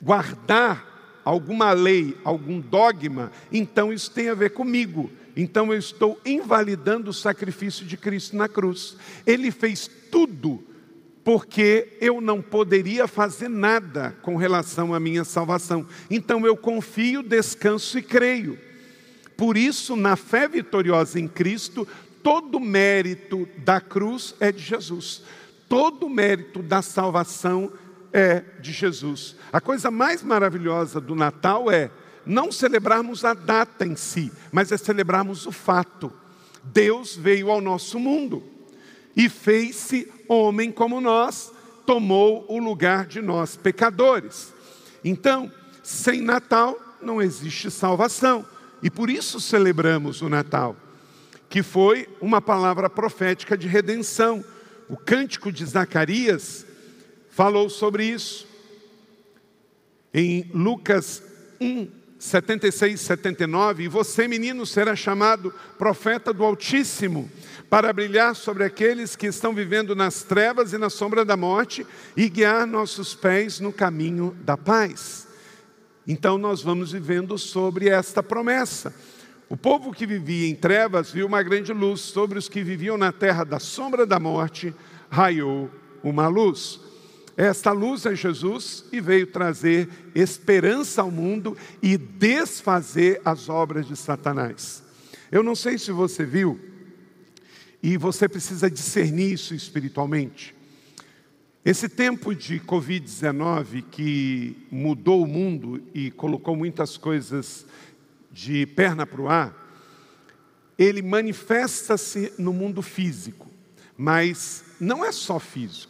guardar 0.00 0.87
alguma 1.28 1.72
lei, 1.72 2.16
algum 2.24 2.58
dogma, 2.58 3.30
então 3.52 3.92
isso 3.92 4.10
tem 4.10 4.30
a 4.30 4.34
ver 4.34 4.50
comigo. 4.54 5.10
Então 5.36 5.70
eu 5.70 5.78
estou 5.78 6.18
invalidando 6.24 7.10
o 7.10 7.12
sacrifício 7.12 7.84
de 7.84 7.98
Cristo 7.98 8.34
na 8.34 8.48
cruz. 8.48 8.96
Ele 9.26 9.50
fez 9.50 9.90
tudo 10.10 10.64
porque 11.22 11.98
eu 12.00 12.22
não 12.22 12.40
poderia 12.40 13.06
fazer 13.06 13.48
nada 13.48 14.16
com 14.22 14.36
relação 14.36 14.94
à 14.94 14.98
minha 14.98 15.22
salvação. 15.22 15.86
Então 16.10 16.46
eu 16.46 16.56
confio, 16.56 17.22
descanso 17.22 17.98
e 17.98 18.02
creio. 18.02 18.58
Por 19.36 19.58
isso, 19.58 19.96
na 19.96 20.16
fé 20.16 20.48
vitoriosa 20.48 21.20
em 21.20 21.28
Cristo, 21.28 21.86
todo 22.22 22.58
mérito 22.58 23.46
da 23.58 23.82
cruz 23.82 24.34
é 24.40 24.50
de 24.50 24.62
Jesus. 24.62 25.22
Todo 25.68 26.08
mérito 26.08 26.62
da 26.62 26.80
salvação 26.80 27.70
é 27.70 27.87
de 28.60 28.72
Jesus. 28.72 29.36
A 29.52 29.60
coisa 29.60 29.90
mais 29.90 30.22
maravilhosa 30.22 31.00
do 31.00 31.14
Natal 31.14 31.70
é 31.70 31.90
não 32.24 32.52
celebrarmos 32.52 33.24
a 33.24 33.32
data 33.32 33.86
em 33.86 33.96
si, 33.96 34.30
mas 34.52 34.70
é 34.70 34.76
celebrarmos 34.76 35.46
o 35.46 35.52
fato. 35.52 36.12
Deus 36.62 37.16
veio 37.16 37.50
ao 37.50 37.60
nosso 37.60 37.98
mundo 37.98 38.42
e 39.16 39.28
fez-se 39.28 40.12
homem 40.28 40.70
como 40.70 41.00
nós, 41.00 41.52
tomou 41.86 42.44
o 42.48 42.58
lugar 42.58 43.06
de 43.06 43.20
nós, 43.20 43.56
pecadores. 43.56 44.52
Então, 45.02 45.50
sem 45.82 46.20
Natal 46.20 46.78
não 47.00 47.22
existe 47.22 47.70
salvação, 47.70 48.44
e 48.82 48.90
por 48.90 49.08
isso 49.08 49.40
celebramos 49.40 50.20
o 50.20 50.28
Natal, 50.28 50.76
que 51.48 51.62
foi 51.62 52.08
uma 52.20 52.40
palavra 52.40 52.90
profética 52.90 53.56
de 53.56 53.66
redenção. 53.66 54.44
O 54.88 54.96
cântico 54.96 55.50
de 55.50 55.64
Zacarias 55.64 56.66
falou 57.38 57.70
sobre 57.70 58.04
isso. 58.04 58.48
Em 60.12 60.50
Lucas 60.52 61.22
1, 61.60 61.88
76, 62.18 63.00
79, 63.00 63.84
e 63.84 63.88
você, 63.88 64.26
menino, 64.26 64.66
será 64.66 64.96
chamado 64.96 65.54
profeta 65.78 66.32
do 66.32 66.42
Altíssimo, 66.42 67.30
para 67.70 67.92
brilhar 67.92 68.34
sobre 68.34 68.64
aqueles 68.64 69.14
que 69.14 69.28
estão 69.28 69.54
vivendo 69.54 69.94
nas 69.94 70.24
trevas 70.24 70.72
e 70.72 70.78
na 70.78 70.90
sombra 70.90 71.24
da 71.24 71.36
morte 71.36 71.86
e 72.16 72.28
guiar 72.28 72.66
nossos 72.66 73.14
pés 73.14 73.60
no 73.60 73.72
caminho 73.72 74.36
da 74.40 74.56
paz. 74.56 75.28
Então 76.08 76.38
nós 76.38 76.60
vamos 76.60 76.90
vivendo 76.90 77.38
sobre 77.38 77.88
esta 77.88 78.20
promessa. 78.20 78.92
O 79.48 79.56
povo 79.56 79.92
que 79.92 80.08
vivia 80.08 80.48
em 80.48 80.56
trevas 80.56 81.12
viu 81.12 81.28
uma 81.28 81.44
grande 81.44 81.72
luz, 81.72 82.00
sobre 82.00 82.36
os 82.36 82.48
que 82.48 82.64
viviam 82.64 82.98
na 82.98 83.12
terra 83.12 83.44
da 83.44 83.60
sombra 83.60 84.04
da 84.04 84.18
morte, 84.18 84.74
raiou 85.08 85.70
uma 86.02 86.26
luz. 86.26 86.87
Esta 87.38 87.70
luz 87.70 88.04
é 88.04 88.16
Jesus 88.16 88.84
e 88.90 89.00
veio 89.00 89.28
trazer 89.28 89.88
esperança 90.12 91.02
ao 91.02 91.08
mundo 91.08 91.56
e 91.80 91.96
desfazer 91.96 93.22
as 93.24 93.48
obras 93.48 93.86
de 93.86 93.94
Satanás. 93.96 94.82
Eu 95.30 95.44
não 95.44 95.54
sei 95.54 95.78
se 95.78 95.92
você 95.92 96.26
viu, 96.26 96.58
e 97.80 97.96
você 97.96 98.28
precisa 98.28 98.68
discernir 98.68 99.34
isso 99.34 99.54
espiritualmente. 99.54 100.52
Esse 101.64 101.88
tempo 101.88 102.34
de 102.34 102.58
Covid-19 102.58 103.84
que 103.88 104.56
mudou 104.68 105.22
o 105.22 105.26
mundo 105.28 105.80
e 105.94 106.10
colocou 106.10 106.56
muitas 106.56 106.96
coisas 106.96 107.64
de 108.32 108.66
perna 108.66 109.06
para 109.06 109.22
o 109.22 109.28
ar, 109.28 109.54
ele 110.76 111.02
manifesta-se 111.02 112.32
no 112.36 112.52
mundo 112.52 112.82
físico, 112.82 113.48
mas 113.96 114.64
não 114.80 115.04
é 115.04 115.12
só 115.12 115.38
físico. 115.38 115.87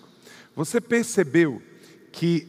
Você 0.58 0.80
percebeu 0.80 1.62
que 2.10 2.48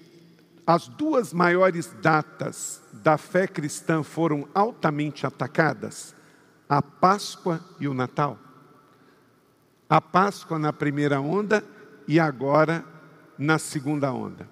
as 0.66 0.88
duas 0.88 1.32
maiores 1.32 1.94
datas 2.02 2.82
da 2.92 3.20
fé 3.20 3.46
cristã 3.46 4.02
foram 4.02 4.50
altamente 4.52 5.28
atacadas? 5.28 6.16
A 6.68 6.82
Páscoa 6.82 7.64
e 7.80 7.88
o 7.88 7.94
Natal. 7.94 8.40
A 9.88 10.02
Páscoa 10.02 10.58
na 10.58 10.74
primeira 10.74 11.22
onda 11.22 11.64
e 12.08 12.20
agora 12.20 12.84
na 13.38 13.60
segunda 13.60 14.12
onda. 14.12 14.50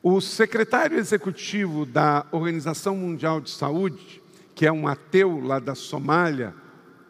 O 0.00 0.20
secretário 0.20 0.96
executivo 0.96 1.84
da 1.84 2.24
Organização 2.30 2.94
Mundial 2.94 3.40
de 3.40 3.50
Saúde, 3.50 4.22
que 4.54 4.66
é 4.66 4.70
um 4.70 4.86
ateu 4.86 5.40
lá 5.40 5.58
da 5.58 5.74
Somália, 5.74 6.54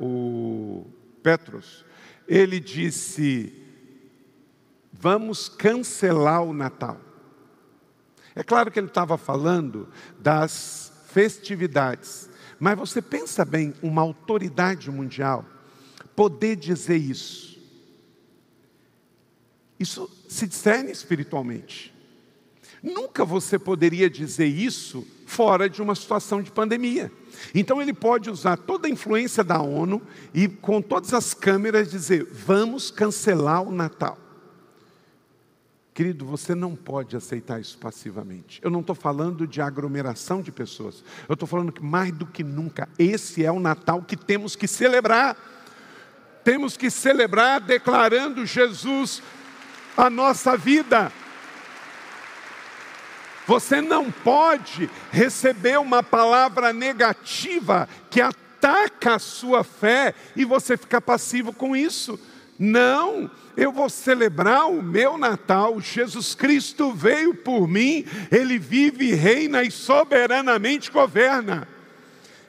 o 0.01 0.87
Petros, 1.23 1.85
ele 2.27 2.59
disse 2.59 3.62
vamos 4.93 5.49
cancelar 5.49 6.43
o 6.43 6.53
Natal. 6.53 7.01
É 8.35 8.43
claro 8.43 8.71
que 8.71 8.79
ele 8.79 8.87
estava 8.87 9.19
falando 9.19 9.89
das 10.19 10.93
festividades, 11.07 12.29
mas 12.59 12.79
você 12.79 13.03
pensa 13.03 13.45
bem, 13.45 13.75
uma 13.83 14.03
autoridade 14.03 14.91
mundial 14.91 15.45
poder 16.15 16.57
dizer 16.57 16.97
isso. 16.97 17.61
Isso 19.79 20.09
se 20.29 20.47
discerne 20.47 20.93
espiritualmente. 20.93 21.93
Nunca 22.83 23.25
você 23.25 23.59
poderia 23.59 24.09
dizer 24.09 24.47
isso 24.47 25.07
fora 25.27 25.69
de 25.69 25.81
uma 25.81 25.95
situação 25.95 26.43
de 26.43 26.51
pandemia. 26.51 27.11
Então 27.55 27.81
ele 27.81 27.93
pode 27.93 28.31
usar 28.31 28.57
toda 28.57 28.87
a 28.87 28.91
influência 28.91 29.43
da 29.43 29.61
ONU 29.61 30.03
e 30.35 30.49
com 30.49 30.83
todas 30.83 31.15
as 31.15 31.33
câmeras 31.33 31.91
dizer: 31.91 32.25
vamos 32.25 32.91
cancelar 32.91 33.63
o 33.63 33.73
Natal. 33.73 34.22
Querido, 35.95 36.25
você 36.25 36.55
não 36.55 36.75
pode 36.75 37.15
aceitar 37.17 37.61
isso 37.61 37.77
passivamente. 37.77 38.61
Eu 38.63 38.71
não 38.71 38.81
estou 38.81 38.97
falando 38.97 39.47
de 39.47 39.61
aglomeração 39.61 40.41
de 40.41 40.51
pessoas. 40.51 41.05
Eu 41.29 41.35
estou 41.35 41.47
falando 41.47 41.71
que 41.71 41.83
mais 41.83 42.13
do 42.13 42.25
que 42.25 42.43
nunca, 42.43 42.89
esse 42.99 43.45
é 43.45 43.53
o 43.53 43.61
Natal 43.61 44.03
que 44.03 44.17
temos 44.17 44.57
que 44.57 44.67
celebrar. 44.67 45.37
Temos 46.43 46.77
que 46.79 46.91
celebrar 46.91 47.61
declarando 47.61 48.47
Jesus 48.47 49.23
a 49.97 50.09
nossa 50.09 50.57
vida. 50.57 51.13
Você 53.47 53.83
não 53.83 54.11
pode 54.11 54.89
receber 55.11 55.79
uma 55.79 56.03
palavra 56.03 56.73
negativa 56.73 57.87
que 58.09 58.21
ataca 58.21 59.17
a 59.17 59.19
sua 59.19 59.63
fé 59.63 60.15
e 60.35 60.45
você 60.45 60.77
ficar 60.77 61.03
passivo 61.03 61.53
com 61.53 61.77
isso. 61.77 62.19
Não, 62.59 63.31
eu 63.57 63.73
vou 63.73 63.89
celebrar 63.89 64.67
o 64.67 64.83
meu 64.83 65.19
Natal. 65.19 65.81
Jesus 65.81 66.35
Cristo 66.35 66.93
veio 66.93 67.35
por 67.35 67.69
mim, 67.69 68.05
ele 68.31 68.59
vive, 68.59 69.15
reina 69.15 69.63
e 69.63 69.71
soberanamente 69.71 70.91
governa. 70.91 71.69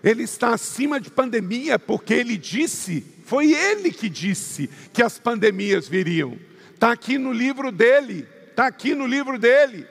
Ele 0.04 0.24
está 0.24 0.54
acima 0.54 1.00
de 1.00 1.10
pandemia, 1.10 1.80
porque 1.80 2.13
ele 2.13 2.38
disse, 2.38 3.06
foi 3.26 3.54
ele 3.54 3.92
que 3.92 4.10
disse 4.10 4.70
que 4.92 5.02
as 5.02 5.18
pandemias 5.18 5.88
viriam. 5.88 6.38
Está 6.74 6.92
aqui 6.92 7.18
no 7.18 7.32
livro 7.32 7.72
dele, 7.72 8.28
está 8.50 8.68
aqui 8.68 8.94
no 8.94 9.08
livro 9.08 9.39
dele. 9.39 9.88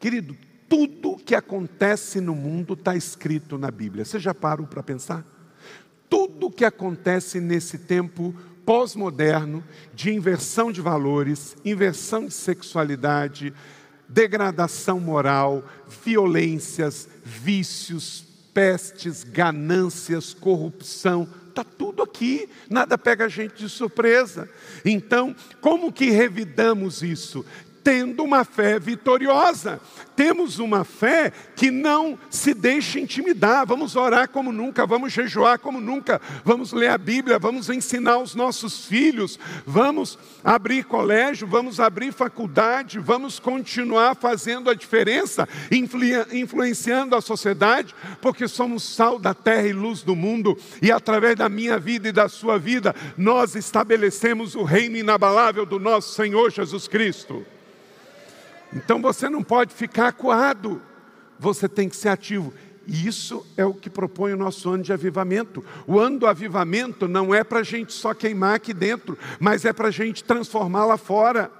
Querido, 0.00 0.36
tudo 0.68 1.16
que 1.16 1.34
acontece 1.34 2.20
no 2.20 2.34
mundo 2.34 2.74
está 2.74 2.96
escrito 2.96 3.56
na 3.56 3.70
Bíblia. 3.70 4.04
Você 4.04 4.18
já 4.18 4.34
parou 4.34 4.66
para 4.66 4.82
pensar? 4.82 5.24
Tudo 6.08 6.50
que 6.50 6.64
acontece 6.64 7.40
nesse 7.40 7.78
tempo 7.78 8.34
pós-moderno 8.64 9.62
de 9.94 10.12
inversão 10.12 10.70
de 10.70 10.80
valores, 10.80 11.56
inversão 11.64 12.26
de 12.26 12.34
sexualidade, 12.34 13.52
degradação 14.08 15.00
moral, 15.00 15.64
violências, 16.04 17.08
vícios, 17.24 18.24
pestes, 18.52 19.24
ganâncias, 19.24 20.34
corrupção, 20.34 21.26
está 21.48 21.64
tudo 21.64 22.02
aqui, 22.02 22.48
nada 22.68 22.96
pega 22.98 23.26
a 23.26 23.28
gente 23.28 23.56
de 23.56 23.68
surpresa. 23.68 24.48
Então, 24.84 25.34
como 25.60 25.92
que 25.92 26.10
revidamos 26.10 27.02
isso? 27.02 27.44
Tendo 27.82 28.22
uma 28.22 28.44
fé 28.44 28.78
vitoriosa. 28.78 29.80
Temos 30.14 30.58
uma 30.58 30.84
fé 30.84 31.32
que 31.56 31.70
não 31.70 32.18
se 32.30 32.54
deixa 32.54 33.00
intimidar. 33.00 33.66
Vamos 33.66 33.96
orar 33.96 34.28
como 34.28 34.52
nunca, 34.52 34.86
vamos 34.86 35.12
jejuar 35.12 35.58
como 35.58 35.80
nunca, 35.80 36.20
vamos 36.44 36.72
ler 36.72 36.88
a 36.88 36.98
Bíblia, 36.98 37.38
vamos 37.38 37.68
ensinar 37.68 38.18
os 38.18 38.34
nossos 38.34 38.84
filhos, 38.86 39.38
vamos 39.66 40.18
abrir 40.44 40.84
colégio, 40.84 41.46
vamos 41.46 41.80
abrir 41.80 42.12
faculdade, 42.12 42.98
vamos 42.98 43.38
continuar 43.38 44.14
fazendo 44.14 44.70
a 44.70 44.74
diferença, 44.74 45.48
influenciando 46.32 47.16
a 47.16 47.20
sociedade, 47.20 47.94
porque 48.20 48.46
somos 48.46 48.82
sal 48.82 49.18
da 49.18 49.34
terra 49.34 49.66
e 49.66 49.72
luz 49.72 50.02
do 50.02 50.14
mundo, 50.14 50.56
e 50.80 50.92
através 50.92 51.36
da 51.36 51.48
minha 51.48 51.78
vida 51.78 52.08
e 52.08 52.12
da 52.12 52.28
sua 52.28 52.58
vida, 52.58 52.94
nós 53.16 53.54
estabelecemos 53.54 54.54
o 54.54 54.62
reino 54.62 54.96
inabalável 54.96 55.64
do 55.64 55.78
nosso 55.78 56.14
Senhor 56.14 56.50
Jesus 56.50 56.86
Cristo. 56.86 57.44
Então 58.74 59.00
você 59.00 59.28
não 59.28 59.42
pode 59.42 59.74
ficar 59.74 60.08
acuado, 60.08 60.80
você 61.38 61.68
tem 61.68 61.88
que 61.88 61.96
ser 61.96 62.08
ativo. 62.08 62.52
E 62.86 63.06
isso 63.06 63.46
é 63.56 63.64
o 63.64 63.74
que 63.74 63.88
propõe 63.88 64.32
o 64.32 64.36
nosso 64.36 64.68
ano 64.70 64.82
de 64.82 64.92
avivamento. 64.92 65.64
O 65.86 65.98
ano 65.98 66.20
do 66.20 66.26
avivamento 66.26 67.06
não 67.06 67.34
é 67.34 67.44
para 67.44 67.60
a 67.60 67.62
gente 67.62 67.92
só 67.92 68.12
queimar 68.12 68.56
aqui 68.56 68.74
dentro, 68.74 69.16
mas 69.38 69.64
é 69.64 69.72
para 69.72 69.88
a 69.88 69.92
gente 69.92 70.24
transformar 70.24 70.84
lá 70.84 70.96
fora 70.96 71.50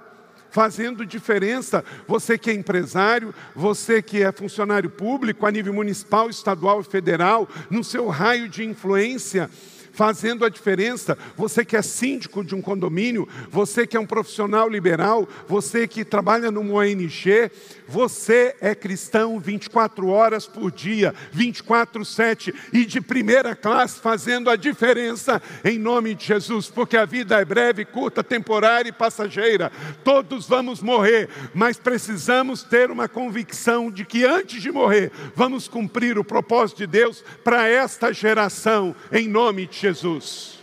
fazendo 0.53 1.03
diferença. 1.03 1.83
Você 2.07 2.37
que 2.37 2.51
é 2.51 2.53
empresário, 2.53 3.33
você 3.55 4.03
que 4.03 4.21
é 4.21 4.31
funcionário 4.31 4.89
público 4.89 5.47
a 5.47 5.51
nível 5.51 5.73
municipal, 5.73 6.29
estadual 6.29 6.81
e 6.81 6.83
federal, 6.83 7.49
no 7.71 7.83
seu 7.83 8.07
raio 8.07 8.47
de 8.47 8.63
influência, 8.63 9.49
fazendo 9.93 10.43
a 10.43 10.49
diferença. 10.49 11.17
Você 11.37 11.63
que 11.63 11.77
é 11.77 11.81
síndico 11.81 12.43
de 12.43 12.53
um 12.53 12.61
condomínio, 12.61 13.27
você 13.49 13.87
que 13.87 13.95
é 13.95 13.99
um 13.99 14.05
profissional 14.05 14.67
liberal, 14.67 15.29
você 15.47 15.87
que 15.87 16.03
trabalha 16.03 16.51
numa 16.51 16.73
ONG, 16.73 17.51
você 17.87 18.55
é 18.59 18.73
cristão 18.73 19.39
24 19.39 20.07
horas 20.07 20.47
por 20.47 20.71
dia, 20.71 21.13
24/7 21.31 22.53
e 22.73 22.85
de 22.85 22.99
primeira 22.99 23.55
classe 23.55 23.99
fazendo 23.99 24.49
a 24.49 24.55
diferença 24.55 25.41
em 25.63 25.77
nome 25.77 26.15
de 26.15 26.25
Jesus, 26.25 26.69
porque 26.69 26.97
a 26.97 27.05
vida 27.05 27.39
é 27.39 27.45
breve, 27.45 27.85
curta, 27.85 28.23
temporária 28.23 28.89
e 28.89 28.93
passageira. 28.93 29.71
Todos 30.03 30.47
vamos 30.47 30.81
morrer, 30.81 31.29
mas 31.53 31.77
precisamos 31.77 32.63
ter 32.63 32.89
uma 32.89 33.07
convicção 33.07 33.91
de 33.91 34.03
que 34.05 34.25
antes 34.25 34.61
de 34.61 34.71
morrer, 34.71 35.11
vamos 35.35 35.67
cumprir 35.67 36.17
o 36.17 36.23
propósito 36.23 36.79
de 36.79 36.87
Deus 36.87 37.23
para 37.43 37.67
esta 37.67 38.11
geração 38.11 38.95
em 39.11 39.27
nome 39.27 39.67
de 39.67 39.82
Jesus. 39.83 40.59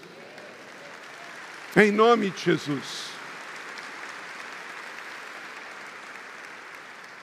Em 1.76 1.92
nome 1.92 2.30
de 2.30 2.40
Jesus. 2.42 3.11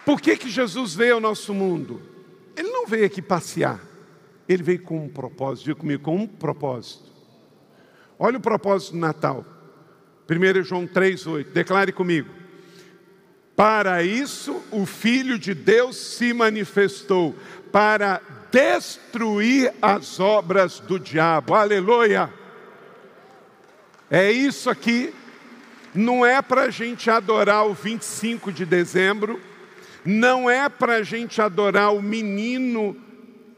Por 0.05 0.21
que, 0.21 0.37
que 0.37 0.47
Jesus 0.47 0.93
veio 0.93 1.15
ao 1.15 1.19
nosso 1.19 1.55
mundo? 1.55 1.99
Ele 2.55 2.69
não 2.69 2.85
veio 2.85 3.05
aqui 3.05 3.21
passear. 3.21 3.81
Ele 4.47 4.61
veio 4.61 4.81
com 4.83 5.05
um 5.05 5.09
propósito. 5.09 5.65
Diga 5.65 5.79
comigo, 5.79 6.03
com 6.03 6.15
um 6.15 6.27
propósito. 6.27 7.03
Olha 8.19 8.37
o 8.37 8.41
propósito 8.41 8.91
do 8.91 8.99
Natal. 8.99 9.43
1 10.29 10.63
João 10.63 10.87
3,8. 10.87 11.51
Declare 11.51 11.91
comigo. 11.91 12.29
Para 13.55 14.03
isso 14.03 14.63
o 14.71 14.85
Filho 14.85 15.39
de 15.39 15.55
Deus 15.55 15.97
se 15.97 16.31
manifestou, 16.31 17.35
para 17.71 18.21
destruir 18.51 19.73
as 19.81 20.19
obras 20.19 20.79
do 20.79 20.99
diabo. 20.99 21.53
Aleluia! 21.53 22.31
É 24.09 24.31
isso 24.31 24.69
aqui. 24.69 25.13
Não 25.93 26.25
é 26.25 26.41
para 26.41 26.63
a 26.63 26.69
gente 26.69 27.09
adorar 27.09 27.65
o 27.65 27.73
25 27.73 28.51
de 28.51 28.65
dezembro, 28.65 29.41
não 30.05 30.49
é 30.49 30.69
para 30.69 30.97
a 30.97 31.03
gente 31.03 31.41
adorar 31.41 31.93
o 31.93 32.01
menino 32.01 32.95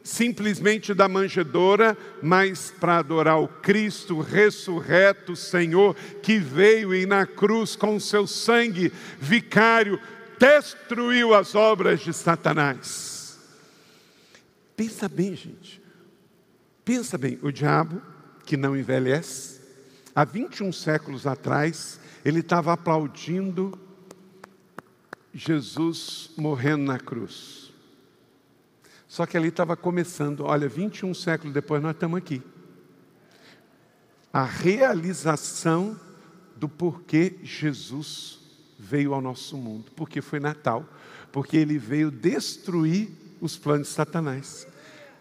simplesmente 0.04 0.94
da 0.94 1.08
manjedoura, 1.08 1.98
mas 2.22 2.74
para 2.80 2.98
adorar 2.98 3.40
o 3.40 3.48
Cristo 3.48 4.20
ressurreto, 4.20 5.36
Senhor, 5.36 5.96
que 6.24 6.40
veio 6.40 6.96
e 6.96 7.06
na 7.06 7.26
cruz 7.26 7.76
com 7.76 8.00
seu 8.00 8.26
sangue 8.26 8.92
vicário 9.20 10.00
destruiu 10.40 11.34
as 11.34 11.54
obras 11.54 12.00
de 12.00 12.14
Satanás. 12.14 13.19
Pensa 14.80 15.10
bem, 15.10 15.36
gente. 15.36 15.82
Pensa 16.86 17.18
bem, 17.18 17.38
o 17.42 17.52
diabo 17.52 18.02
que 18.46 18.56
não 18.56 18.78
envelhece, 18.78 19.60
há 20.16 20.24
21 20.24 20.72
séculos 20.72 21.28
atrás, 21.28 22.00
ele 22.24 22.40
estava 22.40 22.72
aplaudindo 22.72 23.78
Jesus 25.34 26.32
morrendo 26.38 26.86
na 26.86 26.98
cruz. 26.98 27.74
Só 29.06 29.26
que 29.26 29.36
ali 29.36 29.50
estava 29.50 29.76
começando, 29.76 30.46
olha, 30.46 30.70
21 30.70 31.14
séculos 31.14 31.54
depois 31.54 31.84
nós 31.84 31.94
estamos 31.94 32.18
aqui. 32.18 32.42
A 34.32 34.46
realização 34.46 36.00
do 36.56 36.70
porquê 36.70 37.38
Jesus 37.44 38.40
veio 38.80 39.14
ao 39.14 39.20
nosso 39.20 39.58
mundo, 39.58 39.92
porque 39.94 40.22
foi 40.22 40.40
Natal, 40.40 40.88
porque 41.34 41.58
ele 41.58 41.78
veio 41.78 42.10
destruir 42.10 43.10
os 43.42 43.58
planos 43.58 43.88
de 43.88 43.94
Satanás. 43.94 44.69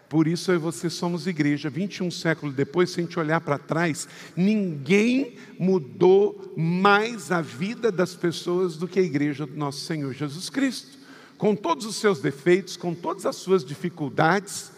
Por 0.09 0.27
isso 0.27 0.51
eu 0.51 0.55
e 0.55 0.57
você 0.57 0.89
somos 0.89 1.27
igreja. 1.27 1.69
21 1.69 2.09
séculos 2.09 2.55
depois, 2.55 2.89
se 2.89 2.99
a 2.99 3.03
gente 3.03 3.19
olhar 3.19 3.39
para 3.39 3.59
trás, 3.59 4.07
ninguém 4.35 5.35
mudou 5.59 6.51
mais 6.57 7.31
a 7.31 7.41
vida 7.41 7.91
das 7.91 8.15
pessoas 8.15 8.75
do 8.75 8.87
que 8.87 8.99
a 8.99 9.03
igreja 9.03 9.45
do 9.45 9.55
nosso 9.55 9.81
Senhor 9.81 10.11
Jesus 10.11 10.49
Cristo. 10.49 10.97
Com 11.37 11.55
todos 11.55 11.85
os 11.85 11.95
seus 11.95 12.19
defeitos, 12.19 12.75
com 12.75 12.95
todas 12.95 13.27
as 13.27 13.35
suas 13.35 13.63
dificuldades, 13.63 14.71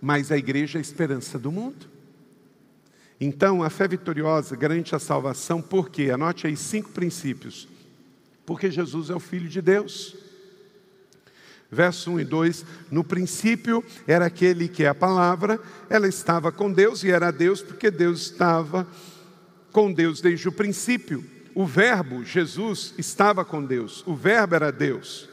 mas 0.00 0.30
a 0.30 0.38
igreja 0.38 0.78
é 0.78 0.80
a 0.80 0.82
esperança 0.82 1.36
do 1.36 1.50
mundo. 1.50 1.86
Então, 3.20 3.60
a 3.60 3.68
fé 3.68 3.88
vitoriosa 3.88 4.54
garante 4.54 4.94
a 4.94 5.00
salvação, 5.00 5.60
por 5.60 5.90
quê? 5.90 6.10
Anote 6.10 6.46
aí 6.46 6.56
cinco 6.56 6.90
princípios. 6.90 7.66
Porque 8.46 8.70
Jesus 8.70 9.10
é 9.10 9.14
o 9.14 9.20
Filho 9.20 9.48
de 9.48 9.60
Deus 9.60 10.23
verso 11.74 12.12
1 12.12 12.20
e 12.20 12.24
2: 12.24 12.64
No 12.90 13.04
princípio 13.04 13.84
era 14.06 14.26
aquele 14.26 14.68
que 14.68 14.84
é 14.84 14.88
a 14.88 14.94
palavra, 14.94 15.60
ela 15.90 16.08
estava 16.08 16.50
com 16.50 16.72
Deus 16.72 17.04
e 17.04 17.10
era 17.10 17.30
Deus, 17.30 17.60
porque 17.60 17.90
Deus 17.90 18.22
estava 18.22 18.86
com 19.72 19.92
Deus 19.92 20.20
desde 20.20 20.48
o 20.48 20.52
princípio. 20.52 21.24
O 21.54 21.66
Verbo, 21.66 22.24
Jesus, 22.24 22.94
estava 22.96 23.44
com 23.44 23.62
Deus, 23.64 24.02
o 24.06 24.14
Verbo 24.14 24.54
era 24.54 24.72
Deus. 24.72 25.28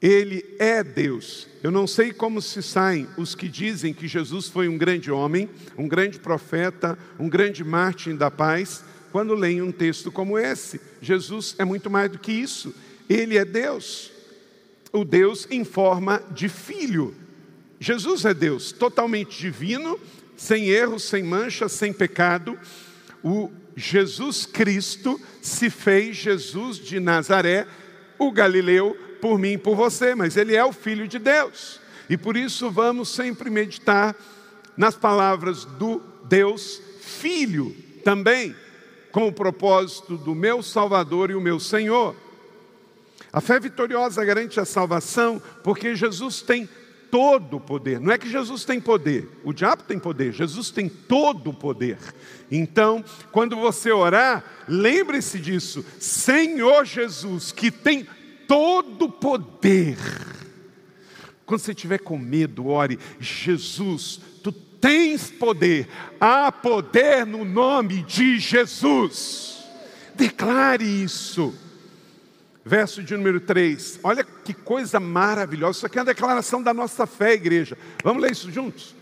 Ele 0.00 0.56
é 0.58 0.82
Deus. 0.82 1.46
Eu 1.62 1.70
não 1.70 1.86
sei 1.86 2.10
como 2.10 2.40
se 2.40 2.62
saem 2.62 3.06
os 3.18 3.34
que 3.34 3.48
dizem 3.48 3.92
que 3.92 4.08
Jesus 4.08 4.48
foi 4.48 4.66
um 4.66 4.78
grande 4.78 5.10
homem, 5.10 5.48
um 5.76 5.86
grande 5.86 6.18
profeta, 6.18 6.98
um 7.18 7.28
grande 7.28 7.62
mártir 7.62 8.16
da 8.16 8.30
paz, 8.30 8.82
quando 9.12 9.34
leem 9.34 9.60
um 9.60 9.70
texto 9.70 10.10
como 10.10 10.38
esse. 10.38 10.80
Jesus 11.02 11.54
é 11.58 11.64
muito 11.64 11.90
mais 11.90 12.10
do 12.10 12.18
que 12.18 12.32
isso. 12.32 12.74
Ele 13.08 13.36
é 13.36 13.44
Deus 13.44 14.10
o 14.92 15.04
Deus 15.04 15.46
em 15.50 15.64
forma 15.64 16.22
de 16.30 16.48
filho. 16.48 17.14
Jesus 17.78 18.24
é 18.24 18.34
Deus 18.34 18.72
totalmente 18.72 19.38
divino, 19.38 19.98
sem 20.36 20.68
erro, 20.68 20.98
sem 20.98 21.22
mancha, 21.22 21.68
sem 21.68 21.92
pecado. 21.92 22.58
O 23.22 23.50
Jesus 23.76 24.44
Cristo 24.46 25.20
se 25.40 25.70
fez 25.70 26.16
Jesus 26.16 26.78
de 26.78 27.00
Nazaré, 27.00 27.66
o 28.18 28.30
Galileu, 28.30 28.96
por 29.20 29.38
mim 29.38 29.52
e 29.52 29.58
por 29.58 29.76
você, 29.76 30.14
mas 30.14 30.36
ele 30.36 30.56
é 30.56 30.64
o 30.64 30.72
Filho 30.72 31.06
de 31.06 31.18
Deus. 31.18 31.80
E 32.08 32.16
por 32.16 32.36
isso 32.36 32.70
vamos 32.70 33.08
sempre 33.10 33.48
meditar 33.48 34.16
nas 34.76 34.96
palavras 34.96 35.64
do 35.64 36.02
Deus 36.24 36.80
Filho 37.00 37.74
também, 38.04 38.54
com 39.12 39.26
o 39.28 39.32
propósito 39.32 40.16
do 40.16 40.34
meu 40.34 40.62
Salvador 40.62 41.30
e 41.30 41.34
o 41.34 41.40
meu 41.40 41.60
Senhor. 41.60 42.14
A 43.32 43.40
fé 43.40 43.60
vitoriosa 43.60 44.24
garante 44.24 44.58
a 44.58 44.64
salvação 44.64 45.40
porque 45.62 45.94
Jesus 45.94 46.42
tem 46.42 46.68
todo 47.10 47.56
o 47.56 47.60
poder. 47.60 48.00
Não 48.00 48.12
é 48.12 48.18
que 48.18 48.30
Jesus 48.30 48.64
tem 48.64 48.80
poder, 48.80 49.28
o 49.44 49.52
diabo 49.52 49.82
tem 49.82 49.98
poder, 49.98 50.32
Jesus 50.32 50.70
tem 50.70 50.88
todo 50.88 51.50
o 51.50 51.54
poder. 51.54 51.98
Então, 52.50 53.04
quando 53.32 53.56
você 53.56 53.90
orar, 53.90 54.44
lembre-se 54.68 55.38
disso: 55.38 55.84
Senhor 55.98 56.84
Jesus, 56.84 57.52
que 57.52 57.70
tem 57.70 58.06
todo 58.46 59.06
o 59.06 59.12
poder. 59.12 59.98
Quando 61.44 61.60
você 61.60 61.72
estiver 61.72 61.98
com 61.98 62.16
medo, 62.18 62.68
ore: 62.68 62.98
Jesus, 63.18 64.20
tu 64.42 64.52
tens 64.52 65.30
poder, 65.30 65.88
há 66.20 66.50
poder 66.50 67.26
no 67.26 67.44
nome 67.44 68.02
de 68.04 68.38
Jesus. 68.38 69.58
Declare 70.14 70.84
isso. 70.84 71.54
Verso 72.64 73.02
de 73.02 73.16
número 73.16 73.40
3. 73.40 74.00
Olha 74.02 74.22
que 74.22 74.52
coisa 74.52 75.00
maravilhosa. 75.00 75.78
Isso 75.78 75.86
aqui 75.86 75.98
é 75.98 76.02
uma 76.02 76.06
declaração 76.06 76.62
da 76.62 76.74
nossa 76.74 77.06
fé, 77.06 77.34
igreja. 77.34 77.76
Vamos 78.04 78.22
ler 78.22 78.32
isso 78.32 78.50
juntos? 78.50 78.94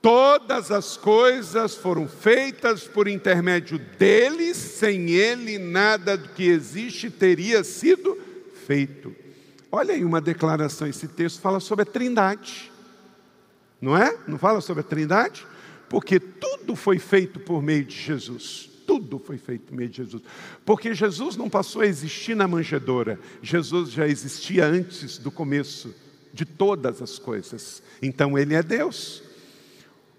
Todas 0.00 0.72
as 0.72 0.96
coisas 0.96 1.76
foram 1.76 2.08
feitas 2.08 2.84
por 2.88 3.06
intermédio 3.06 3.78
dele, 3.78 4.52
sem 4.52 5.10
ele 5.10 5.58
nada 5.58 6.16
do 6.16 6.28
que 6.30 6.44
existe 6.48 7.08
teria 7.08 7.62
sido 7.62 8.18
feito. 8.66 9.14
Olha 9.70 9.94
aí 9.94 10.04
uma 10.04 10.20
declaração, 10.20 10.88
esse 10.88 11.06
texto 11.06 11.40
fala 11.40 11.60
sobre 11.60 11.84
a 11.84 11.86
Trindade. 11.86 12.72
Não 13.80 13.96
é? 13.96 14.16
Não 14.26 14.38
fala 14.38 14.60
sobre 14.60 14.80
a 14.80 14.84
Trindade? 14.84 15.46
Porque 15.88 16.18
tudo 16.18 16.74
foi 16.74 16.98
feito 16.98 17.38
por 17.38 17.62
meio 17.62 17.84
de 17.84 17.96
Jesus. 17.96 18.71
Tudo 18.92 19.18
foi 19.18 19.38
feito 19.38 19.62
por 19.62 19.74
meio 19.74 19.88
de 19.88 19.96
Jesus. 19.96 20.22
Porque 20.66 20.92
Jesus 20.92 21.34
não 21.34 21.48
passou 21.48 21.80
a 21.80 21.86
existir 21.86 22.36
na 22.36 22.46
manjedoura. 22.46 23.18
Jesus 23.42 23.90
já 23.90 24.06
existia 24.06 24.66
antes 24.66 25.16
do 25.16 25.30
começo 25.30 25.94
de 26.30 26.44
todas 26.44 27.00
as 27.00 27.18
coisas. 27.18 27.82
Então 28.02 28.36
ele 28.36 28.54
é 28.54 28.62
Deus. 28.62 29.22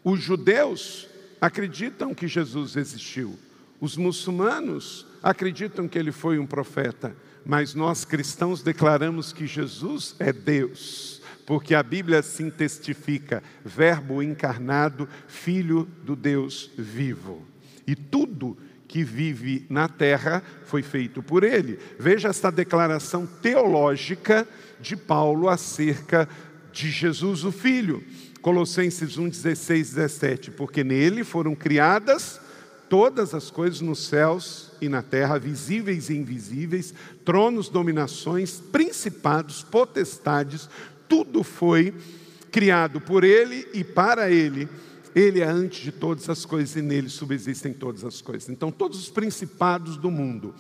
Os 0.04 0.20
judeus 0.20 1.08
acreditam 1.40 2.16
que 2.16 2.28
Jesus 2.28 2.76
existiu. 2.76 3.38
Os 3.80 3.96
muçulmanos 3.96 5.06
acreditam 5.22 5.88
que 5.88 6.00
ele 6.00 6.12
foi 6.12 6.40
um 6.40 6.48
profeta. 6.48 7.16
Mas 7.46 7.76
nós 7.76 8.04
cristãos 8.04 8.64
declaramos 8.64 9.32
que 9.32 9.46
Jesus 9.46 10.16
é 10.18 10.34
Deus 10.34 11.22
porque 11.46 11.76
a 11.76 11.84
Bíblia 11.84 12.20
assim 12.20 12.50
testifica: 12.50 13.44
Verbo 13.66 14.24
encarnado, 14.24 15.10
Filho 15.28 15.88
do 16.04 16.16
Deus 16.16 16.72
vivo. 16.78 17.53
E 17.86 17.96
tudo 17.96 18.58
que 18.88 19.04
vive 19.04 19.66
na 19.70 19.88
terra 19.88 20.44
foi 20.66 20.82
feito 20.82 21.24
por 21.24 21.44
ele. 21.44 21.80
Veja 22.00 22.30
esta 22.30 22.52
declaração 22.52 23.26
teológica 23.26 24.48
de 24.80 24.96
Paulo 24.96 25.50
acerca 25.50 26.28
de 26.72 26.90
Jesus, 26.90 27.44
o 27.44 27.52
Filho. 27.52 28.04
Colossenses 28.42 29.18
1, 29.18 29.30
16, 29.30 29.94
17. 29.94 30.52
Porque 30.52 30.84
nele 30.84 31.24
foram 31.24 31.56
criadas 31.56 32.40
todas 32.94 33.34
as 33.34 33.50
coisas 33.50 33.82
nos 33.82 34.06
céus 34.06 34.72
e 34.80 34.88
na 34.88 35.02
terra, 35.02 35.40
visíveis 35.40 36.12
e 36.12 36.16
invisíveis, 36.16 36.94
tronos, 37.26 37.68
dominações, 37.68 38.60
principados, 38.60 39.64
potestades, 39.64 40.70
tudo 41.10 41.44
foi 41.44 41.92
criado 42.52 43.02
por 43.02 43.24
Ele 43.24 43.68
e 43.74 43.84
para 43.84 44.30
Ele. 44.30 44.70
Ele 45.16 45.42
é 45.42 45.46
antes 45.46 45.84
de 45.84 45.92
todas 45.92 46.30
as 46.30 46.46
coisas 46.46 46.76
e 46.76 46.82
nele 46.82 47.10
subsistem 47.10 47.74
todas 47.74 48.04
as 48.04 48.22
coisas. 48.22 48.50
Então, 48.50 48.72
todos 48.72 49.00
os 49.00 49.10
principados 49.10 49.98
do 49.98 50.10
mundo, 50.10 50.54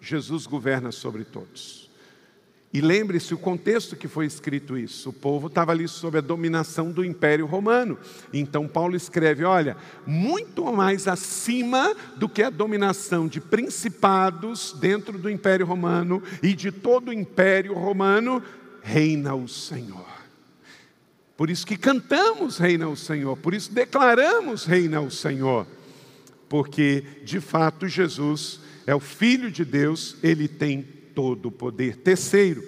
Jesus 0.00 0.46
governa 0.46 0.92
sobre 0.92 1.24
todos. 1.24 1.88
E 2.72 2.82
lembre-se 2.82 3.32
o 3.32 3.38
contexto 3.38 3.96
que 3.96 4.06
foi 4.06 4.26
escrito 4.26 4.76
isso. 4.76 5.08
O 5.08 5.12
povo 5.12 5.46
estava 5.46 5.72
ali 5.72 5.88
sob 5.88 6.18
a 6.18 6.20
dominação 6.20 6.92
do 6.92 7.02
Império 7.02 7.46
Romano. 7.46 7.98
Então 8.32 8.68
Paulo 8.68 8.94
escreve: 8.94 9.42
olha, 9.42 9.74
muito 10.06 10.70
mais 10.70 11.08
acima 11.08 11.94
do 12.16 12.28
que 12.28 12.42
a 12.42 12.50
dominação 12.50 13.26
de 13.26 13.40
principados 13.40 14.76
dentro 14.78 15.16
do 15.16 15.30
Império 15.30 15.64
Romano 15.64 16.22
e 16.42 16.54
de 16.54 16.70
todo 16.70 17.08
o 17.08 17.12
Império 17.12 17.72
Romano, 17.72 18.42
reina 18.82 19.34
o 19.34 19.48
Senhor. 19.48 20.17
Por 21.38 21.50
isso 21.50 21.64
que 21.64 21.76
cantamos 21.76 22.58
reina 22.58 22.88
o 22.88 22.96
Senhor, 22.96 23.36
por 23.36 23.54
isso 23.54 23.72
declaramos 23.72 24.64
reina 24.64 25.00
o 25.00 25.08
Senhor. 25.08 25.68
Porque 26.48 27.04
de 27.24 27.40
fato 27.40 27.86
Jesus 27.86 28.58
é 28.84 28.92
o 28.92 28.98
filho 28.98 29.48
de 29.48 29.64
Deus, 29.64 30.16
ele 30.20 30.48
tem 30.48 30.82
todo 31.14 31.46
o 31.46 31.52
poder. 31.52 31.94
Terceiro, 31.98 32.64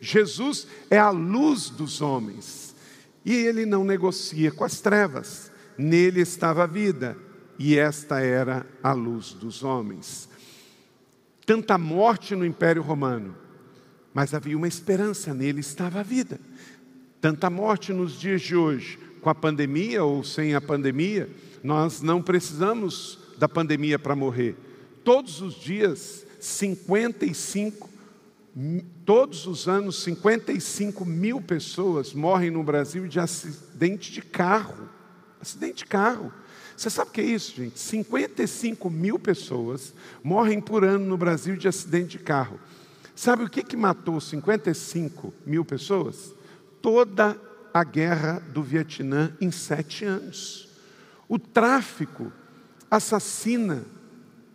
Jesus 0.00 0.68
é 0.88 0.98
a 0.98 1.10
luz 1.10 1.68
dos 1.68 2.00
homens. 2.00 2.76
E 3.24 3.32
ele 3.32 3.66
não 3.66 3.82
negocia 3.82 4.52
com 4.52 4.62
as 4.62 4.80
trevas. 4.80 5.50
Nele 5.76 6.20
estava 6.20 6.62
a 6.62 6.66
vida, 6.66 7.16
e 7.58 7.76
esta 7.76 8.20
era 8.20 8.64
a 8.84 8.92
luz 8.92 9.32
dos 9.32 9.64
homens. 9.64 10.28
Tanta 11.44 11.76
morte 11.76 12.36
no 12.36 12.46
Império 12.46 12.82
Romano, 12.82 13.36
mas 14.14 14.32
havia 14.32 14.56
uma 14.56 14.68
esperança, 14.68 15.34
nele 15.34 15.58
estava 15.58 15.98
a 15.98 16.04
vida. 16.04 16.38
Tanta 17.22 17.48
morte 17.48 17.92
nos 17.92 18.18
dias 18.18 18.42
de 18.42 18.56
hoje, 18.56 18.98
com 19.20 19.30
a 19.30 19.34
pandemia 19.34 20.02
ou 20.02 20.24
sem 20.24 20.56
a 20.56 20.60
pandemia, 20.60 21.30
nós 21.62 22.02
não 22.02 22.20
precisamos 22.20 23.16
da 23.38 23.48
pandemia 23.48 23.96
para 23.96 24.16
morrer. 24.16 24.56
Todos 25.04 25.40
os 25.40 25.54
dias, 25.54 26.26
55, 26.40 27.88
todos 29.04 29.46
os 29.46 29.68
anos, 29.68 30.02
55 30.02 31.04
mil 31.04 31.40
pessoas 31.40 32.12
morrem 32.12 32.50
no 32.50 32.64
Brasil 32.64 33.06
de 33.06 33.20
acidente 33.20 34.10
de 34.10 34.20
carro. 34.20 34.88
Acidente 35.40 35.76
de 35.76 35.86
carro. 35.86 36.32
Você 36.76 36.90
sabe 36.90 37.10
o 37.10 37.12
que 37.12 37.20
é 37.20 37.24
isso, 37.24 37.54
gente? 37.54 37.78
55 37.78 38.90
mil 38.90 39.16
pessoas 39.16 39.94
morrem 40.24 40.60
por 40.60 40.82
ano 40.82 41.06
no 41.06 41.16
Brasil 41.16 41.54
de 41.54 41.68
acidente 41.68 42.18
de 42.18 42.24
carro. 42.24 42.58
Sabe 43.14 43.44
o 43.44 43.48
que, 43.48 43.62
que 43.62 43.76
matou 43.76 44.20
55 44.20 45.32
mil 45.46 45.64
pessoas? 45.64 46.41
Toda 46.82 47.40
a 47.72 47.84
guerra 47.84 48.42
do 48.52 48.62
Vietnã 48.62 49.34
em 49.40 49.50
sete 49.50 50.04
anos. 50.04 50.68
O 51.28 51.38
tráfico 51.38 52.30
assassina 52.90 53.84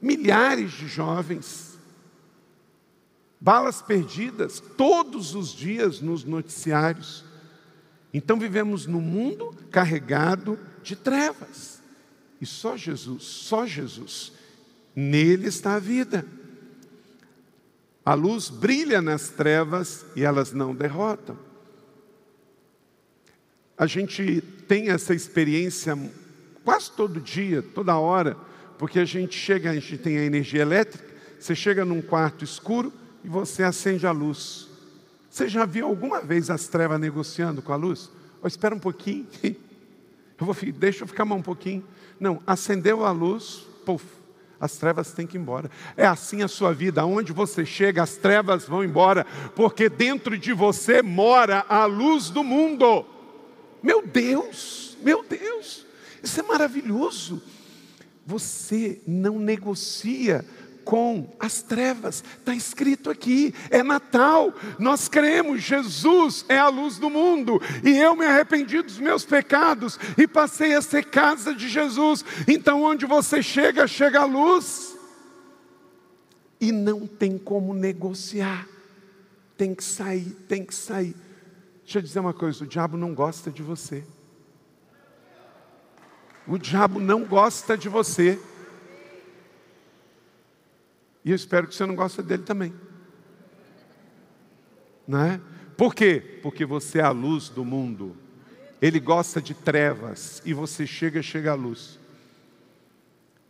milhares 0.01 0.71
de 0.71 0.87
jovens. 0.87 1.79
Balas 3.39 3.81
perdidas 3.81 4.61
todos 4.77 5.33
os 5.33 5.49
dias 5.49 6.01
nos 6.01 6.23
noticiários. 6.23 7.23
Então 8.13 8.37
vivemos 8.37 8.85
num 8.85 9.01
mundo 9.01 9.55
carregado 9.71 10.59
de 10.83 10.95
trevas. 10.95 11.81
E 12.39 12.45
só 12.45 12.77
Jesus, 12.77 13.23
só 13.23 13.65
Jesus, 13.65 14.31
nele 14.95 15.47
está 15.47 15.75
a 15.75 15.79
vida. 15.79 16.25
A 18.05 18.13
luz 18.13 18.49
brilha 18.49 19.01
nas 19.01 19.29
trevas 19.29 20.05
e 20.15 20.23
elas 20.23 20.53
não 20.53 20.73
derrotam. 20.73 21.46
A 23.77 23.85
gente 23.85 24.41
tem 24.67 24.89
essa 24.89 25.13
experiência 25.13 25.97
quase 26.65 26.91
todo 26.91 27.21
dia, 27.21 27.61
toda 27.61 27.97
hora, 27.97 28.35
porque 28.77 28.99
a 28.99 29.05
gente 29.05 29.37
chega, 29.37 29.69
a 29.69 29.73
gente 29.73 29.97
tem 29.97 30.17
a 30.17 30.23
energia 30.23 30.61
elétrica, 30.61 31.05
você 31.39 31.53
chega 31.53 31.85
num 31.85 32.01
quarto 32.01 32.43
escuro 32.43 32.91
e 33.23 33.27
você 33.27 33.63
acende 33.63 34.07
a 34.07 34.11
luz. 34.11 34.67
Você 35.29 35.47
já 35.47 35.65
viu 35.65 35.85
alguma 35.85 36.21
vez 36.21 36.49
as 36.49 36.67
trevas 36.67 36.99
negociando 36.99 37.61
com 37.61 37.71
a 37.71 37.75
luz? 37.75 38.09
Oh, 38.41 38.47
espera 38.47 38.73
um 38.73 38.79
pouquinho. 38.79 39.27
Eu 40.39 40.45
vou, 40.45 40.55
deixa 40.73 41.03
eu 41.03 41.07
ficar 41.07 41.25
mais 41.25 41.39
um 41.39 41.43
pouquinho. 41.43 41.83
Não, 42.19 42.39
acendeu 42.45 43.03
a 43.03 43.11
luz, 43.11 43.65
puf, 43.83 44.05
as 44.59 44.77
trevas 44.77 45.11
têm 45.11 45.25
que 45.25 45.35
ir 45.35 45.39
embora. 45.39 45.69
É 45.95 46.05
assim 46.05 46.43
a 46.43 46.47
sua 46.47 46.73
vida, 46.73 47.01
aonde 47.01 47.33
você 47.33 47.65
chega, 47.65 48.03
as 48.03 48.17
trevas 48.17 48.65
vão 48.65 48.83
embora, 48.83 49.25
porque 49.55 49.89
dentro 49.89 50.37
de 50.37 50.53
você 50.53 51.01
mora 51.01 51.65
a 51.67 51.85
luz 51.85 52.29
do 52.29 52.43
mundo. 52.43 53.03
Meu 53.81 54.05
Deus, 54.05 54.97
meu 55.01 55.23
Deus, 55.23 55.85
isso 56.23 56.39
é 56.39 56.43
maravilhoso. 56.43 57.41
Você 58.25 59.01
não 59.07 59.39
negocia 59.39 60.43
com 60.87 61.29
as 61.37 61.61
trevas. 61.61 62.23
Está 62.39 62.55
escrito 62.55 63.09
aqui, 63.09 63.53
é 63.69 63.83
Natal. 63.83 64.53
Nós 64.79 65.09
cremos, 65.09 65.61
Jesus 65.61 66.45
é 66.47 66.57
a 66.57 66.69
luz 66.69 66.97
do 66.97 67.09
mundo. 67.09 67.61
E 67.83 67.97
eu 67.97 68.15
me 68.15 68.25
arrependi 68.25 68.81
dos 68.81 68.97
meus 68.97 69.25
pecados 69.25 69.99
e 70.17 70.25
passei 70.25 70.73
a 70.73 70.81
ser 70.81 71.05
casa 71.05 71.53
de 71.53 71.67
Jesus. 71.67 72.23
Então, 72.47 72.83
onde 72.83 73.05
você 73.05 73.43
chega, 73.43 73.85
chega 73.85 74.21
a 74.21 74.25
luz. 74.25 74.95
E 76.59 76.71
não 76.71 77.05
tem 77.05 77.37
como 77.37 77.73
negociar. 77.73 78.65
Tem 79.57 79.75
que 79.75 79.83
sair, 79.83 80.37
tem 80.47 80.63
que 80.63 80.73
sair. 80.73 81.15
Deixa 81.87 81.99
eu 81.99 82.01
dizer 82.01 82.19
uma 82.19 82.33
coisa: 82.33 82.65
o 82.65 82.67
diabo 82.67 82.97
não 82.97 83.15
gosta 83.15 83.49
de 83.49 83.63
você. 83.63 84.03
O 86.45 86.57
diabo 86.57 86.99
não 86.99 87.23
gosta 87.23 87.77
de 87.77 87.87
você. 87.87 88.37
E 91.23 91.29
eu 91.29 91.35
espero 91.35 91.65
que 91.65 91.73
você 91.73 91.85
não 91.85 91.95
goste 91.95 92.21
dele 92.21 92.43
também. 92.43 92.73
Não 95.07 95.23
é? 95.23 95.39
Por 95.77 95.95
quê? 95.95 96.39
Porque 96.43 96.65
você 96.65 96.99
é 96.99 97.03
a 97.03 97.11
luz 97.11 97.47
do 97.47 97.63
mundo. 97.63 98.17
Ele 98.81 98.99
gosta 98.99 99.41
de 99.41 99.53
trevas 99.53 100.41
e 100.43 100.53
você 100.53 100.85
chega, 100.85 101.21
chega 101.21 101.51
à 101.51 101.55
luz. 101.55 101.97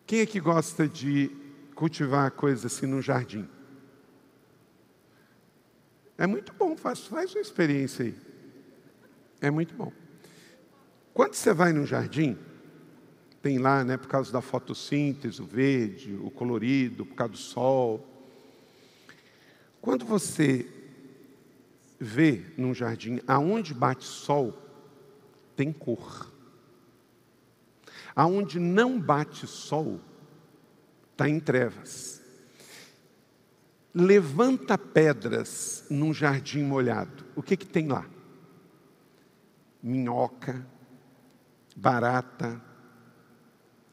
Quem 0.05 0.19
é 0.19 0.27
que 0.27 0.39
gosta 0.39 0.87
de 0.87 1.31
cultivar 1.73 2.29
coisas 2.29 2.71
assim 2.71 2.85
no 2.85 3.01
jardim? 3.01 3.49
É 6.19 6.27
muito 6.27 6.53
bom, 6.53 6.77
faz, 6.77 6.99
faz 7.07 7.33
uma 7.33 7.41
experiência 7.41 8.05
aí. 8.05 8.26
É 9.41 9.51
muito 9.51 9.75
bom. 9.75 9.91
Quando 11.13 11.33
você 11.33 11.53
vai 11.53 11.73
no 11.73 11.85
jardim, 11.85 12.37
tem 13.41 13.57
lá, 13.57 13.83
né, 13.83 13.97
por 13.97 14.07
causa 14.07 14.31
da 14.31 14.41
fotossíntese, 14.41 15.41
o 15.41 15.45
verde, 15.45 16.13
o 16.15 16.29
colorido, 16.29 17.05
por 17.05 17.15
causa 17.15 17.33
do 17.33 17.37
sol. 17.37 18.05
Quando 19.79 20.05
você 20.05 20.67
vê 21.99 22.43
num 22.57 22.73
jardim 22.73 23.19
aonde 23.27 23.73
bate 23.73 24.05
sol, 24.05 24.53
tem 25.55 25.71
cor. 25.71 26.31
Aonde 28.15 28.59
não 28.59 28.99
bate 28.99 29.47
sol, 29.47 30.01
está 31.11 31.29
em 31.29 31.39
trevas. 31.39 32.21
Levanta 33.93 34.77
pedras 34.77 35.85
num 35.89 36.13
jardim 36.13 36.63
molhado. 36.63 37.25
O 37.35 37.41
que, 37.41 37.55
que 37.55 37.65
tem 37.65 37.87
lá? 37.87 38.05
Minhoca, 39.81 40.65
barata, 41.75 42.61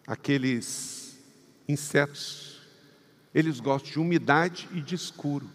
aqueles 0.06 1.18
insetos, 1.68 2.62
eles 3.34 3.60
gostam 3.60 3.92
de 3.92 3.98
umidade 3.98 4.68
e 4.72 4.80
de 4.80 4.94
escuro. 4.94 5.48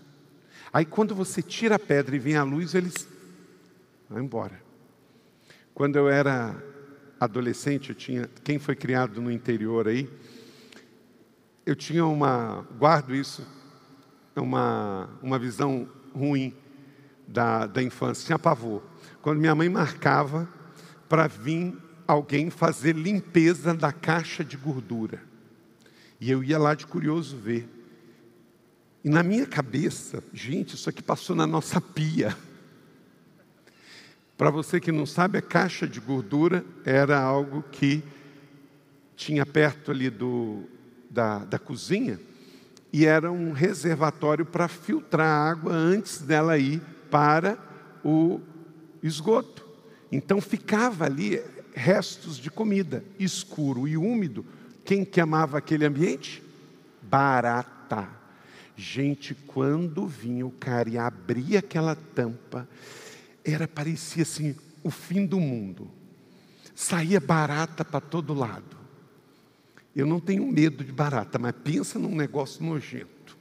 Aí 0.72 0.86
quando 0.86 1.15
você 1.15 1.42
tira 1.42 1.76
a 1.76 1.80
pedra 1.80 2.15
e 2.15 2.20
vem 2.20 2.36
a 2.36 2.44
luz, 2.44 2.76
eles 2.76 3.08
vão 4.10 4.22
embora. 4.22 4.62
Quando 5.74 5.96
eu 5.96 6.10
era 6.10 6.62
adolescente, 7.20 7.89
eu 7.89 7.96
tinha, 7.96 8.30
quem 8.44 8.60
foi 8.60 8.76
criado 8.76 9.22
no 9.22 9.32
interior 9.32 9.88
aí, 9.88 10.10
eu 11.65 11.76
tinha 11.76 12.06
uma, 12.06 12.68
guardo 12.78 13.13
isso, 13.13 13.46
uma, 14.36 15.10
uma 15.22 15.38
visão 15.38 15.88
ruim. 16.13 16.56
da, 17.30 17.68
da 17.68 17.82
infância, 17.84 18.26
tinha 18.26 18.39
pavor. 18.39 18.82
Quando 19.21 19.39
minha 19.39 19.55
mãe 19.55 19.69
marcava 19.69 20.47
para 21.08 21.27
vir 21.27 21.75
alguém 22.08 22.49
fazer 22.49 22.95
limpeza 22.95 23.73
da 23.73 23.91
caixa 23.91 24.43
de 24.43 24.58
gordura. 24.58 25.21
E 26.19 26.29
eu 26.29 26.43
ia 26.43 26.58
lá 26.58 26.73
de 26.73 26.86
curioso 26.86 27.38
ver. 27.38 27.67
E 29.03 29.10
na 29.10 29.23
minha 29.23 29.45
cabeça, 29.45 30.23
gente, 30.34 30.75
isso 30.75 30.89
aqui 30.89 31.01
passou 31.01 31.36
na 31.36 31.47
nossa 31.47 31.79
pia. 31.79 32.36
Para 34.38 34.49
você 34.49 34.79
que 34.79 34.91
não 34.91 35.05
sabe, 35.05 35.38
a 35.38 35.41
caixa 35.41 35.88
de 35.88 35.99
gordura 35.99 36.65
era 36.86 37.19
algo 37.19 37.63
que 37.71 38.03
tinha 39.15 39.45
perto 39.45 39.91
ali 39.91 40.10
do, 40.10 40.63
da, 41.10 41.39
da 41.39 41.60
cozinha 41.60 42.19
e 42.91 43.05
era 43.05 43.32
um 43.32 43.51
reservatório 43.51 44.45
para 44.45 44.67
filtrar 44.67 45.27
a 45.27 45.49
água 45.49 45.73
antes 45.73 46.21
dela 46.21 46.58
ir 46.58 46.82
para 47.12 47.58
o 48.03 48.41
esgoto. 49.02 49.66
Então 50.12 50.42
ficava 50.42 51.06
ali 51.06 51.42
restos 51.74 52.38
de 52.38 52.50
comida, 52.50 53.04
escuro 53.18 53.88
e 53.88 53.96
úmido. 53.96 54.46
Quem 54.84 55.06
que 55.06 55.22
amava 55.22 55.58
aquele 55.58 55.86
ambiente? 55.86 56.44
Barata. 57.02 58.10
Gente, 58.76 59.36
quando 59.36 60.08
vinha 60.08 60.46
o 60.46 60.52
cara 60.52 60.90
e 60.90 60.98
abria 60.98 61.60
aquela 61.60 61.96
tampa, 61.96 62.68
era 63.44 63.68
parecia 63.68 64.24
assim 64.24 64.56
o 64.84 64.90
fim 64.90 65.26
do 65.26 65.40
mundo. 65.40 65.90
Saía 66.74 67.20
barata 67.20 67.84
para 67.84 68.00
todo 68.00 68.34
lado. 68.34 68.78
Eu 69.96 70.06
não 70.06 70.20
tenho 70.20 70.50
medo 70.50 70.84
de 70.84 70.92
barata, 70.92 71.38
mas 71.38 71.54
pensa 71.64 72.00
num 72.00 72.16
negócio 72.16 72.64
nojento. 72.64 73.38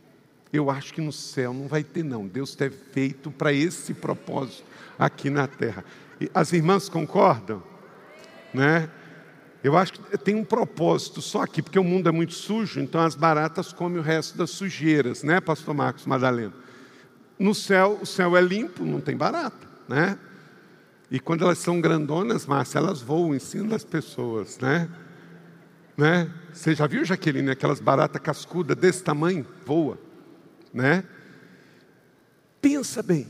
Eu 0.52 0.70
acho 0.70 0.92
que 0.92 1.00
no 1.00 1.12
céu 1.12 1.52
não 1.52 1.68
vai 1.68 1.84
ter, 1.84 2.02
não. 2.02 2.26
Deus 2.26 2.56
teve 2.56 2.76
feito 2.92 3.30
para 3.30 3.52
esse 3.52 3.94
propósito 3.94 4.64
aqui 4.98 5.30
na 5.30 5.46
terra. 5.46 5.84
E 6.20 6.30
as 6.34 6.52
irmãs 6.52 6.88
concordam? 6.88 7.62
Né? 8.52 8.88
Eu 9.62 9.76
acho 9.76 9.92
que 9.92 10.18
tem 10.18 10.34
um 10.34 10.44
propósito 10.44 11.20
só 11.20 11.42
aqui, 11.42 11.60
porque 11.62 11.78
o 11.78 11.84
mundo 11.84 12.08
é 12.08 12.12
muito 12.12 12.32
sujo, 12.32 12.80
então 12.80 13.00
as 13.00 13.14
baratas 13.14 13.72
comem 13.72 13.98
o 13.98 14.02
resto 14.02 14.38
das 14.38 14.50
sujeiras, 14.50 15.22
né, 15.22 15.40
Pastor 15.40 15.74
Marcos 15.74 16.06
Madalena? 16.06 16.54
No 17.38 17.54
céu, 17.54 17.98
o 18.00 18.06
céu 18.06 18.36
é 18.36 18.40
limpo, 18.40 18.84
não 18.84 19.00
tem 19.00 19.16
barata, 19.16 19.66
né? 19.88 20.18
E 21.10 21.18
quando 21.18 21.44
elas 21.44 21.58
são 21.58 21.80
grandonas, 21.80 22.46
Márcia, 22.46 22.78
elas 22.78 23.00
voam 23.00 23.34
em 23.34 23.38
cima 23.38 23.68
das 23.68 23.84
pessoas, 23.84 24.58
né? 24.58 24.88
né? 25.96 26.30
Você 26.52 26.74
já 26.74 26.86
viu, 26.86 27.04
Jaqueline, 27.04 27.50
aquelas 27.50 27.80
baratas 27.80 28.20
cascudas 28.20 28.76
desse 28.76 29.02
tamanho? 29.02 29.46
Voa, 29.64 29.98
né? 30.72 31.02
Pensa 32.60 33.02
bem, 33.02 33.26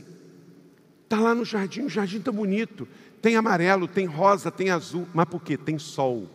está 1.09 1.19
lá 1.19 1.33
no 1.33 1.43
jardim, 1.43 1.81
o 1.81 1.89
jardim 1.89 2.19
está 2.19 2.31
bonito, 2.31 2.87
tem 3.19 3.35
amarelo, 3.35 3.87
tem 3.87 4.05
rosa, 4.05 4.51
tem 4.51 4.69
azul, 4.69 5.07
mas 5.11 5.25
por 5.25 5.41
quê? 5.41 5.57
Tem 5.57 5.79
sol. 5.79 6.29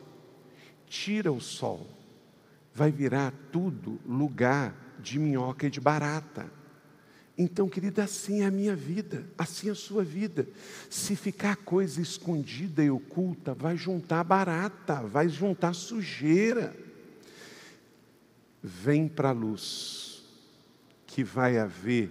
Tira 0.88 1.30
o 1.30 1.40
sol, 1.40 1.88
vai 2.74 2.90
virar 2.90 3.32
tudo 3.52 4.00
lugar 4.04 4.74
de 4.98 5.18
minhoca 5.18 5.68
e 5.68 5.70
de 5.70 5.80
barata. 5.80 6.50
Então, 7.38 7.68
querida, 7.68 8.02
assim 8.04 8.42
é 8.42 8.46
a 8.46 8.50
minha 8.50 8.74
vida, 8.74 9.24
assim 9.38 9.68
é 9.68 9.72
a 9.72 9.76
sua 9.76 10.02
vida. 10.04 10.46
Se 10.90 11.14
ficar 11.14 11.56
coisa 11.56 12.00
escondida 12.00 12.82
e 12.82 12.90
oculta, 12.90 13.54
vai 13.54 13.76
juntar 13.76 14.24
barata, 14.24 15.02
vai 15.02 15.28
juntar 15.28 15.72
sujeira. 15.72 16.76
Vem 18.62 19.08
para 19.08 19.30
a 19.30 19.32
luz, 19.32 20.24
que 21.06 21.22
vai 21.22 21.58
haver 21.58 22.10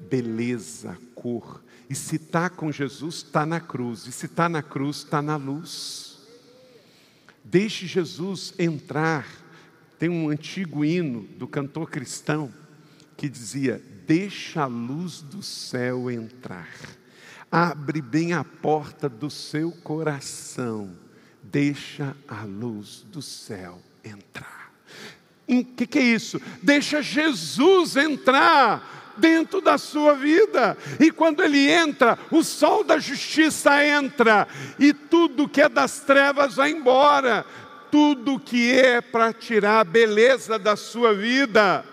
beleza, 0.00 0.98
cor. 1.14 1.62
E 1.88 1.94
se 1.94 2.16
está 2.16 2.50
com 2.50 2.72
Jesus, 2.72 3.16
está 3.16 3.46
na 3.46 3.60
cruz. 3.60 4.06
E 4.06 4.12
se 4.12 4.26
está 4.26 4.48
na 4.48 4.62
cruz, 4.62 4.98
está 4.98 5.22
na 5.22 5.36
luz. 5.36 6.18
Deixe 7.44 7.86
Jesus 7.86 8.52
entrar. 8.58 9.26
Tem 9.98 10.08
um 10.08 10.28
antigo 10.28 10.84
hino 10.84 11.22
do 11.22 11.46
cantor 11.46 11.88
cristão 11.88 12.52
que 13.16 13.28
dizia: 13.28 13.80
Deixa 14.06 14.62
a 14.62 14.66
luz 14.66 15.22
do 15.22 15.42
céu 15.42 16.10
entrar. 16.10 16.68
Abre 17.50 18.02
bem 18.02 18.32
a 18.32 18.42
porta 18.42 19.08
do 19.08 19.30
seu 19.30 19.70
coração. 19.70 20.96
Deixa 21.42 22.16
a 22.26 22.42
luz 22.42 23.06
do 23.10 23.22
céu 23.22 23.80
entrar. 24.04 24.72
O 25.48 25.64
que, 25.64 25.86
que 25.86 25.98
é 25.98 26.02
isso? 26.02 26.40
Deixa 26.60 27.00
Jesus 27.00 27.96
entrar 27.96 29.05
dentro 29.16 29.60
da 29.60 29.78
sua 29.78 30.14
vida. 30.14 30.76
E 31.00 31.10
quando 31.10 31.42
ele 31.42 31.70
entra, 31.70 32.18
o 32.30 32.42
sol 32.42 32.84
da 32.84 32.98
justiça 32.98 33.84
entra, 33.84 34.46
e 34.78 34.92
tudo 34.92 35.48
que 35.48 35.62
é 35.62 35.68
das 35.68 36.00
trevas 36.00 36.54
vai 36.54 36.70
embora. 36.70 37.44
Tudo 37.90 38.40
que 38.40 38.72
é 38.72 39.00
para 39.00 39.32
tirar 39.32 39.80
a 39.80 39.84
beleza 39.84 40.58
da 40.58 40.74
sua 40.74 41.14
vida 41.14 41.84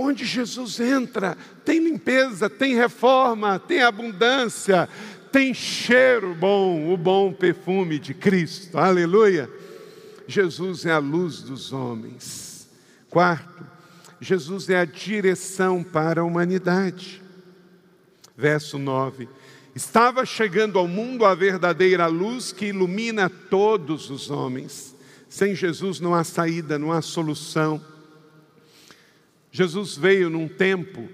Onde 0.00 0.24
Jesus 0.24 0.78
entra, 0.78 1.36
tem 1.64 1.80
limpeza, 1.80 2.48
tem 2.48 2.76
reforma, 2.76 3.58
tem 3.58 3.82
abundância, 3.82 4.88
tem 5.32 5.52
cheiro 5.52 6.36
bom, 6.36 6.94
o 6.94 6.96
bom 6.96 7.32
perfume 7.32 7.98
de 7.98 8.14
Cristo. 8.14 8.78
Aleluia. 8.78 9.50
Jesus 10.24 10.86
é 10.86 10.92
a 10.92 10.98
luz 10.98 11.42
dos 11.42 11.72
homens. 11.72 12.68
Quarto, 13.10 13.66
Jesus 14.20 14.68
é 14.68 14.80
a 14.80 14.84
direção 14.84 15.82
para 15.82 16.20
a 16.20 16.24
humanidade. 16.24 17.22
Verso 18.36 18.78
9: 18.78 19.28
Estava 19.74 20.24
chegando 20.26 20.78
ao 20.78 20.88
mundo 20.88 21.24
a 21.24 21.34
verdadeira 21.34 22.06
luz 22.06 22.52
que 22.52 22.66
ilumina 22.66 23.28
todos 23.28 24.10
os 24.10 24.30
homens. 24.30 24.94
Sem 25.28 25.54
Jesus 25.54 26.00
não 26.00 26.14
há 26.14 26.24
saída, 26.24 26.78
não 26.78 26.90
há 26.90 27.02
solução. 27.02 27.80
Jesus 29.52 29.96
veio 29.96 30.30
num 30.30 30.48
tempo 30.48 31.08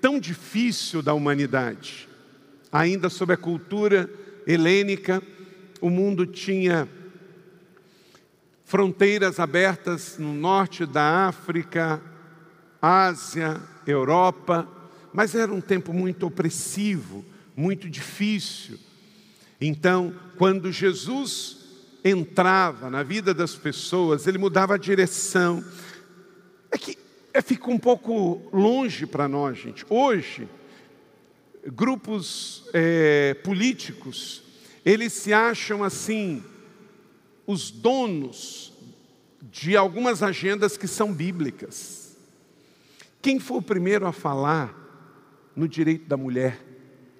tão 0.00 0.20
difícil 0.20 1.02
da 1.02 1.14
humanidade, 1.14 2.08
ainda 2.70 3.08
sob 3.08 3.32
a 3.32 3.36
cultura 3.36 4.08
helênica, 4.46 5.22
o 5.80 5.90
mundo 5.90 6.26
tinha 6.26 6.88
fronteiras 8.64 9.38
abertas 9.38 10.16
no 10.18 10.32
norte 10.34 10.84
da 10.86 11.28
África, 11.28 12.00
Ásia, 12.86 13.60
Europa, 13.86 14.68
mas 15.12 15.34
era 15.34 15.52
um 15.52 15.60
tempo 15.60 15.92
muito 15.92 16.26
opressivo, 16.26 17.24
muito 17.56 17.88
difícil. 17.88 18.78
Então, 19.60 20.14
quando 20.36 20.70
Jesus 20.70 21.56
entrava 22.04 22.88
na 22.90 23.02
vida 23.02 23.32
das 23.34 23.54
pessoas, 23.54 24.26
ele 24.26 24.38
mudava 24.38 24.74
a 24.74 24.78
direção. 24.78 25.64
É 26.70 26.78
que 26.78 26.96
é, 27.32 27.42
fica 27.42 27.70
um 27.70 27.78
pouco 27.78 28.42
longe 28.52 29.06
para 29.06 29.26
nós, 29.26 29.58
gente. 29.58 29.84
Hoje, 29.90 30.48
grupos 31.66 32.64
é, 32.72 33.34
políticos, 33.42 34.42
eles 34.84 35.12
se 35.12 35.32
acham 35.32 35.82
assim, 35.82 36.44
os 37.46 37.70
donos 37.70 38.72
de 39.42 39.76
algumas 39.76 40.22
agendas 40.22 40.76
que 40.76 40.86
são 40.86 41.12
bíblicas. 41.12 42.05
Quem 43.26 43.40
foi 43.40 43.58
o 43.58 43.62
primeiro 43.62 44.06
a 44.06 44.12
falar 44.12 44.72
no 45.56 45.66
direito 45.66 46.06
da 46.06 46.16
mulher? 46.16 46.64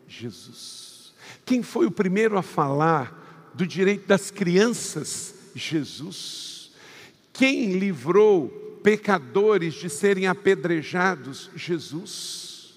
Jesus. 0.06 1.12
Quem 1.44 1.64
foi 1.64 1.84
o 1.84 1.90
primeiro 1.90 2.38
a 2.38 2.42
falar 2.42 3.50
do 3.54 3.66
direito 3.66 4.06
das 4.06 4.30
crianças? 4.30 5.34
Jesus. 5.52 6.70
Quem 7.32 7.72
livrou 7.72 8.78
pecadores 8.84 9.74
de 9.74 9.90
serem 9.90 10.28
apedrejados, 10.28 11.50
Jesus. 11.56 12.76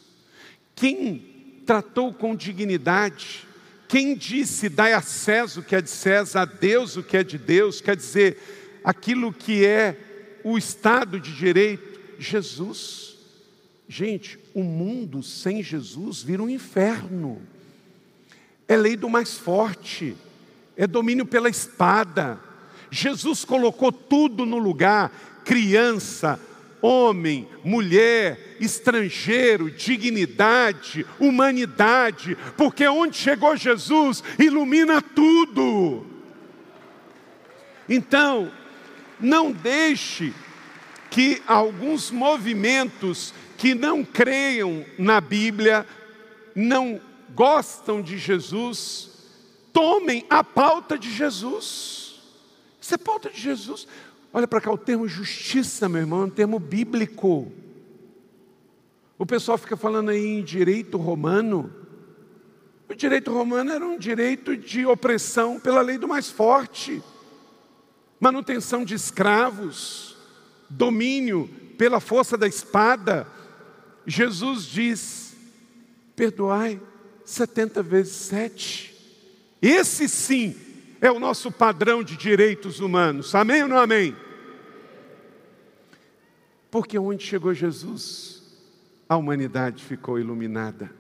Quem 0.74 1.62
tratou 1.68 2.12
com 2.12 2.36
dignidade, 2.36 3.48
quem 3.88 4.16
disse, 4.16 4.70
dai 4.70 4.94
a 4.94 5.04
César 5.04 5.60
o 5.60 5.64
que 5.64 5.76
é 5.76 5.82
de 5.82 5.92
César, 5.92 6.42
a 6.42 6.46
Deus 6.46 6.98
o 6.98 7.04
que 7.04 7.16
é 7.16 7.24
de 7.24 7.38
Deus, 7.38 7.80
quer 7.80 7.96
dizer, 7.96 8.80
aquilo 8.84 9.32
que 9.32 9.64
é 9.64 10.40
o 10.44 10.58
Estado 10.58 11.20
de 11.20 11.32
Direito, 11.32 12.00
Jesus. 12.18 13.19
Gente, 13.92 14.38
o 14.54 14.64
mundo 14.64 15.24
sem 15.24 15.64
Jesus 15.64 16.22
vira 16.22 16.44
um 16.44 16.50
inferno. 16.50 17.42
É 18.68 18.78
lei 18.78 18.96
do 18.96 19.10
mais 19.10 19.36
forte, 19.36 20.16
é 20.78 20.86
domínio 20.86 21.26
pela 21.26 21.50
espada. 21.50 22.40
Jesus 22.92 23.44
colocou 23.44 23.92
tudo 23.92 24.46
no 24.46 24.60
lugar, 24.60 25.42
criança, 25.44 26.40
homem, 26.84 27.48
mulher, 27.64 28.58
estrangeiro, 28.60 29.72
dignidade, 29.72 31.04
humanidade, 31.20 32.38
porque 32.56 32.88
onde 32.88 33.18
chegou 33.18 33.58
Jesus 33.58 34.24
ilumina 34.38 35.02
tudo. 35.02 36.06
Então, 37.90 38.52
não 39.20 39.52
deixe 39.52 40.32
que 41.10 41.42
alguns 41.48 42.12
movimentos 42.12 43.34
que 43.60 43.76
não 43.76 44.06
creiam 44.06 44.86
na 44.98 45.20
Bíblia, 45.20 45.86
não 46.56 47.02
gostam 47.36 48.02
de 48.02 48.18
Jesus, 48.18 49.10
tomem 49.74 50.26
a 50.30 50.42
pauta 50.42 50.98
de 50.98 51.12
Jesus. 51.12 52.22
Isso 52.80 52.96
é 52.96 52.98
pauta 52.98 53.30
de 53.30 53.40
Jesus. 53.40 53.86
Olha 54.32 54.48
para 54.48 54.62
cá, 54.62 54.72
o 54.72 54.78
termo 54.78 55.10
justiça, 55.10 55.90
meu 55.90 56.00
irmão, 56.00 56.22
é 56.22 56.26
um 56.28 56.30
termo 56.30 56.58
bíblico. 56.58 57.52
O 59.18 59.26
pessoal 59.26 59.58
fica 59.58 59.76
falando 59.76 60.12
aí 60.12 60.26
em 60.26 60.42
direito 60.42 60.98
romano. 60.98 61.70
O 62.88 62.96
direito 62.96 63.30
romano 63.30 63.74
era 63.74 63.86
um 63.86 64.00
direito 64.00 64.56
de 64.56 64.86
opressão 64.86 65.60
pela 65.60 65.82
lei 65.82 65.98
do 65.98 66.08
mais 66.08 66.32
forte, 66.32 67.04
manutenção 68.22 68.86
de 68.86 68.96
escravos, 68.96 70.16
domínio 70.70 71.50
pela 71.78 72.00
força 72.00 72.38
da 72.38 72.48
espada. 72.48 73.28
Jesus 74.06 74.66
diz: 74.66 75.36
perdoai 76.16 76.82
70 77.26 77.84
vezes 77.84 78.14
7. 78.14 78.96
Esse 79.62 80.10
sim 80.10 80.56
é 81.02 81.12
o 81.12 81.20
nosso 81.20 81.52
padrão 81.52 82.04
de 82.04 82.18
direitos 82.18 82.80
humanos. 82.80 83.34
Amém 83.36 83.64
ou 83.64 83.70
não 83.70 83.78
amém? 83.78 84.16
Porque 86.72 86.98
onde 87.00 87.24
chegou 87.24 87.54
Jesus, 87.54 88.44
a 89.08 89.18
humanidade 89.18 89.84
ficou 89.84 90.20
iluminada. 90.20 90.92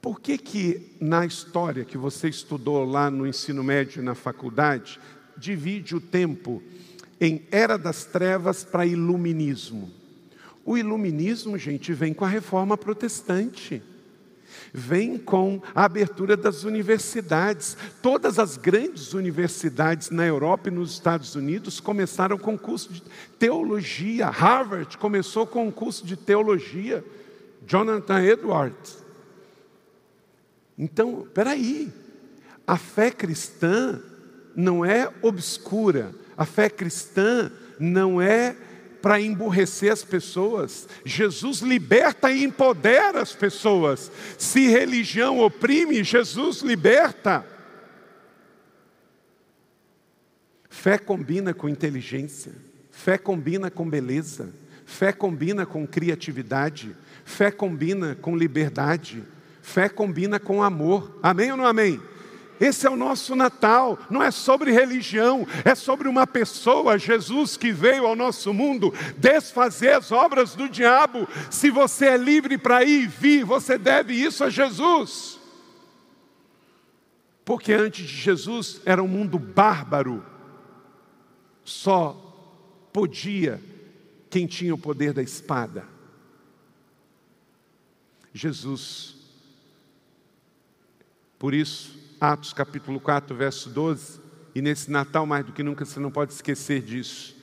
Por 0.00 0.20
que 0.20 0.36
que 0.36 0.96
na 1.00 1.24
história 1.24 1.84
que 1.84 1.96
você 1.96 2.28
estudou 2.28 2.84
lá 2.84 3.10
no 3.10 3.26
ensino 3.26 3.62
médio 3.62 4.00
e 4.00 4.04
na 4.04 4.14
faculdade, 4.14 4.98
divide 5.36 5.94
o 5.94 6.00
tempo 6.00 6.62
em 7.20 7.46
era 7.50 7.78
das 7.78 8.04
trevas 8.04 8.64
para 8.64 8.86
iluminismo? 8.86 10.01
O 10.64 10.78
iluminismo, 10.78 11.58
gente, 11.58 11.92
vem 11.92 12.14
com 12.14 12.24
a 12.24 12.28
reforma 12.28 12.76
protestante 12.76 13.82
vem 14.72 15.18
com 15.18 15.60
a 15.74 15.84
abertura 15.84 16.36
das 16.36 16.64
universidades. 16.64 17.76
Todas 18.00 18.38
as 18.38 18.56
grandes 18.56 19.12
universidades 19.12 20.10
na 20.10 20.26
Europa 20.26 20.68
e 20.68 20.72
nos 20.72 20.92
Estados 20.92 21.34
Unidos 21.34 21.80
começaram 21.80 22.38
com 22.38 22.58
curso 22.58 22.92
de 22.92 23.02
teologia. 23.38 24.28
Harvard 24.28 24.96
começou 24.98 25.46
com 25.46 25.66
um 25.66 25.70
curso 25.70 26.06
de 26.06 26.16
teologia. 26.16 27.04
Jonathan 27.66 28.22
Edwards. 28.22 28.98
Então, 30.76 31.26
peraí, 31.32 31.92
a 32.66 32.76
fé 32.76 33.10
cristã 33.10 34.00
não 34.56 34.84
é 34.84 35.08
obscura, 35.22 36.12
a 36.36 36.44
fé 36.44 36.68
cristã 36.68 37.52
não 37.78 38.20
é 38.20 38.56
para 39.02 39.20
emburrecer 39.20 39.92
as 39.92 40.04
pessoas. 40.04 40.88
Jesus 41.04 41.58
liberta 41.58 42.30
e 42.30 42.44
empodera 42.44 43.20
as 43.20 43.34
pessoas. 43.34 44.10
Se 44.38 44.68
religião 44.68 45.40
oprime, 45.40 46.04
Jesus 46.04 46.62
liberta. 46.62 47.44
Fé 50.70 50.96
combina 50.96 51.52
com 51.52 51.68
inteligência, 51.68 52.52
fé 52.90 53.18
combina 53.18 53.70
com 53.70 53.88
beleza, 53.88 54.54
fé 54.86 55.12
combina 55.12 55.66
com 55.66 55.86
criatividade, 55.86 56.96
fé 57.24 57.50
combina 57.50 58.14
com 58.14 58.36
liberdade, 58.36 59.22
fé 59.60 59.88
combina 59.88 60.40
com 60.40 60.62
amor. 60.62 61.18
Amém 61.22 61.50
ou 61.50 61.56
não 61.58 61.66
amém? 61.66 62.00
Esse 62.60 62.86
é 62.86 62.90
o 62.90 62.96
nosso 62.96 63.34
Natal, 63.34 63.98
não 64.08 64.22
é 64.22 64.30
sobre 64.30 64.70
religião, 64.70 65.46
é 65.64 65.74
sobre 65.74 66.06
uma 66.08 66.26
pessoa, 66.26 66.98
Jesus, 66.98 67.56
que 67.56 67.72
veio 67.72 68.06
ao 68.06 68.14
nosso 68.14 68.54
mundo 68.54 68.94
desfazer 69.18 69.94
as 69.94 70.12
obras 70.12 70.54
do 70.54 70.68
diabo. 70.68 71.26
Se 71.50 71.70
você 71.70 72.06
é 72.06 72.16
livre 72.16 72.56
para 72.56 72.84
ir 72.84 73.02
e 73.02 73.06
vir, 73.06 73.44
você 73.44 73.76
deve 73.76 74.14
isso 74.14 74.44
a 74.44 74.50
Jesus. 74.50 75.40
Porque 77.44 77.72
antes 77.72 78.06
de 78.06 78.16
Jesus 78.16 78.80
era 78.84 79.02
um 79.02 79.08
mundo 79.08 79.38
bárbaro, 79.38 80.24
só 81.64 82.16
podia 82.92 83.60
quem 84.30 84.46
tinha 84.46 84.74
o 84.74 84.78
poder 84.78 85.12
da 85.12 85.22
espada. 85.22 85.86
Jesus, 88.32 89.16
por 91.38 91.52
isso, 91.52 92.01
Atos 92.22 92.52
capítulo 92.52 93.00
4, 93.00 93.34
verso 93.34 93.68
12. 93.68 94.20
E 94.54 94.62
nesse 94.62 94.88
Natal, 94.92 95.26
mais 95.26 95.44
do 95.44 95.52
que 95.52 95.60
nunca, 95.60 95.84
você 95.84 95.98
não 95.98 96.08
pode 96.08 96.32
esquecer 96.32 96.80
disso. 96.80 97.34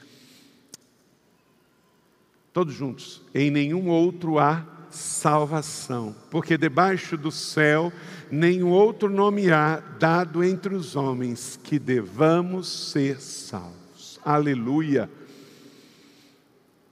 Todos 2.53 2.73
juntos. 2.73 3.21
Em 3.35 3.51
nenhum 3.51 3.89
outro 3.89 4.39
há 4.39 4.65
salvação, 4.89 6.15
porque 6.31 6.57
debaixo 6.57 7.17
do 7.17 7.29
céu 7.29 7.91
nenhum 8.31 8.69
outro 8.69 9.09
nome 9.09 9.51
há 9.51 9.81
dado 9.99 10.41
entre 10.45 10.73
os 10.73 10.95
homens 10.95 11.59
que 11.61 11.77
devamos 11.77 12.69
ser 12.91 13.19
salvos. 13.19 14.17
Aleluia. 14.23 15.11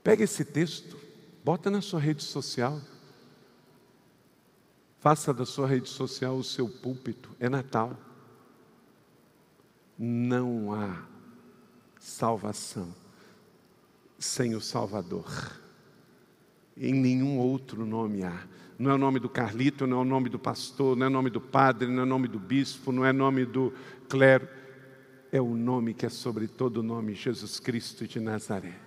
Pega 0.04 0.26
esse 0.26 0.44
texto, 0.44 0.98
bota 1.42 1.72
na 1.72 1.80
sua 1.80 2.02
rede 2.02 2.22
social. 2.22 2.82
Faça 5.00 5.34
da 5.34 5.46
sua 5.46 5.68
rede 5.68 5.90
social 5.90 6.36
o 6.38 6.44
seu 6.44 6.68
púlpito. 6.68 7.30
É 7.40 7.48
Natal. 7.48 7.98
Não 9.98 10.74
há 10.74 11.04
salvação 12.00 12.94
sem 14.18 14.56
o 14.56 14.62
Salvador. 14.62 15.60
Em 16.76 16.94
nenhum 16.94 17.38
outro 17.40 17.86
nome 17.86 18.24
há. 18.24 18.48
Não 18.78 18.92
é 18.92 18.94
o 18.94 18.98
nome 18.98 19.20
do 19.20 19.28
Carlito, 19.28 19.88
não 19.88 19.98
é 19.98 20.02
o 20.02 20.06
nome 20.06 20.30
do 20.30 20.38
pastor, 20.38 20.96
não 20.96 21.06
é 21.08 21.10
o 21.10 21.12
nome 21.12 21.32
do 21.32 21.42
padre, 21.42 21.88
não 21.88 22.02
é 22.02 22.04
o 22.04 22.08
nome 22.08 22.28
do 22.28 22.40
bispo, 22.40 22.92
não 22.92 23.04
é 23.04 23.10
o 23.10 23.14
nome 23.14 23.46
do 23.46 23.74
clero. 24.08 24.48
É 25.32 25.42
o 25.42 25.56
nome 25.56 25.94
que 25.94 26.06
é 26.06 26.10
sobre 26.10 26.48
todo 26.48 26.84
nome, 26.84 27.14
Jesus 27.14 27.60
Cristo 27.60 28.08
de 28.08 28.20
Nazaré. 28.20 28.87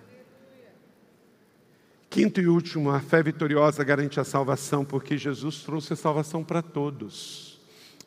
Quinto 2.11 2.41
e 2.41 2.47
último, 2.49 2.91
a 2.91 2.99
fé 2.99 3.23
vitoriosa 3.23 3.85
garante 3.85 4.19
a 4.19 4.25
salvação, 4.25 4.83
porque 4.83 5.17
Jesus 5.17 5.63
trouxe 5.63 5.93
a 5.93 5.95
salvação 5.95 6.43
para 6.43 6.61
todos. 6.61 7.57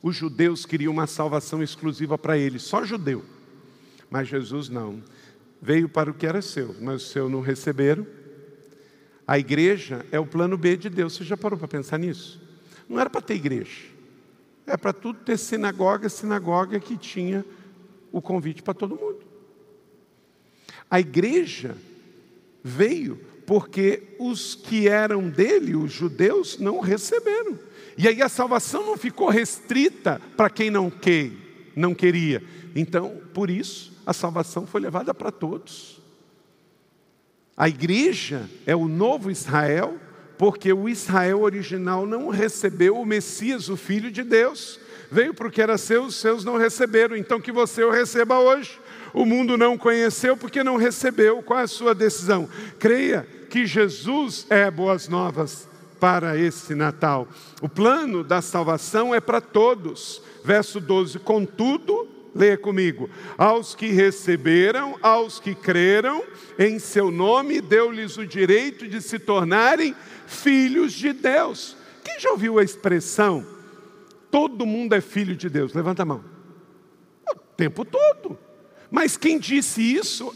Os 0.03 0.15
judeus 0.15 0.67
queriam 0.67 0.93
uma 0.93 1.07
salvação 1.07 1.63
exclusiva 1.63 2.19
para 2.19 2.37
eles, 2.37 2.65
só 2.65 2.85
judeu. 2.85 3.25
Mas 4.11 4.29
Jesus 4.29 4.69
não. 4.69 5.03
Veio 5.61 5.89
para 5.89 6.11
o 6.11 6.15
que 6.15 6.27
era 6.27 6.43
seu, 6.43 6.77
mas 6.83 6.97
os 6.97 7.11
seus 7.13 7.33
não 7.33 7.41
receberam. 7.41 8.07
A 9.27 9.39
igreja 9.39 10.05
é 10.13 10.21
o 10.21 10.27
plano 10.27 10.59
B 10.59 10.77
de 10.77 10.91
Deus. 10.91 11.15
Você 11.15 11.25
já 11.25 11.35
parou 11.35 11.59
para 11.59 11.67
pensar 11.67 11.99
nisso? 11.99 12.39
Não 12.87 13.01
era 13.01 13.09
para 13.09 13.23
ter 13.23 13.37
igreja. 13.37 13.87
É 14.67 14.77
para 14.77 14.93
tudo 14.93 15.21
ter 15.21 15.39
sinagoga, 15.39 16.11
sinagoga 16.11 16.79
que 16.79 16.99
tinha 16.99 17.43
o 18.13 18.21
convite 18.21 18.63
para 18.63 18.75
todo 18.75 18.97
mundo. 18.97 19.21
A 20.91 21.01
igreja 21.01 21.75
veio 22.63 23.33
porque 23.47 24.15
os 24.19 24.55
que 24.55 24.89
eram 24.89 25.29
dele, 25.29 25.77
os 25.77 25.93
judeus, 25.93 26.59
não 26.59 26.81
receberam. 26.81 27.59
E 27.97 28.09
aí 28.09 28.21
a 28.21 28.29
salvação 28.29 28.85
não 28.85 28.97
ficou 28.97 29.29
restrita 29.29 30.21
para 30.37 30.51
quem 30.51 30.71
não, 30.71 30.91
que, 30.91 31.33
não 31.77 31.95
queria. 31.95 32.43
Então, 32.75 33.21
por 33.33 33.51
isso, 33.51 33.93
a 34.05 34.13
salvação 34.13 34.67
foi 34.67 34.81
levada 34.81 35.15
para 35.15 35.31
todos. 35.31 36.03
A 37.57 37.69
igreja 37.69 38.49
é 38.67 38.75
o 38.75 38.89
novo 38.89 39.31
Israel, 39.31 39.99
porque 40.37 40.73
o 40.73 40.89
Israel 40.89 41.43
original 41.43 42.05
não 42.05 42.29
recebeu 42.29 42.97
o 42.97 43.07
Messias, 43.07 43.69
o 43.69 43.77
Filho 43.77 44.11
de 44.11 44.25
Deus. 44.25 44.81
Veio 45.11 45.33
para 45.33 45.47
o 45.47 45.51
que 45.51 45.63
era 45.63 45.79
seu, 45.79 46.05
os 46.05 46.17
seus 46.17 46.45
não 46.45 46.57
receberam. 46.57 47.17
Então 47.17 47.41
que 47.41 47.53
você 47.53 47.85
o 47.85 47.91
receba 47.91 48.41
hoje. 48.41 48.81
O 49.15 49.25
mundo 49.25 49.57
não 49.57 49.79
conheceu 49.79 50.37
porque 50.37 50.65
não 50.65 50.77
recebeu. 50.77 51.41
Qual 51.41 51.61
é 51.61 51.63
a 51.63 51.69
sua 51.69 51.95
decisão? 51.95 52.49
Creia 52.81 53.27
que 53.49 53.65
Jesus 53.65 54.45
é 54.51 54.69
boas 54.69 55.09
novas 55.09 55.69
para 56.01 56.37
esse 56.37 56.75
Natal. 56.75 57.29
O 57.63 57.69
plano 57.69 58.25
da 58.25 58.43
salvação 58.43 59.15
é 59.15 59.21
para 59.21 59.41
todos. 59.41 60.21
Verso 60.45 60.81
12: 60.81 61.21
Contudo, 61.21 62.09
leia 62.35 62.59
comigo: 62.59 63.09
aos 63.39 63.77
que 63.77 63.87
receberam, 63.87 64.99
aos 65.01 65.39
que 65.39 65.55
creram 65.55 66.25
em 66.59 66.81
seu 66.81 67.13
nome, 67.13 67.61
deu-lhes 67.61 68.19
o 68.19 68.27
direito 68.27 68.89
de 68.89 69.01
se 69.01 69.21
tornarem 69.21 69.95
filhos 70.27 70.93
de 70.93 71.13
Deus. 71.13 71.77
Quem 72.03 72.19
já 72.19 72.33
ouviu 72.33 72.59
a 72.59 72.65
expressão? 72.65 73.47
Todo 74.29 74.67
mundo 74.67 74.95
é 74.95 75.01
filho 75.01 75.37
de 75.37 75.49
Deus. 75.49 75.73
Levanta 75.73 76.03
a 76.03 76.07
mão. 76.07 76.25
O 77.31 77.37
tempo 77.57 77.85
todo. 77.85 78.37
Mas 78.95 79.17
quem 79.17 79.41
disse 79.41 79.83
isso 79.83 80.33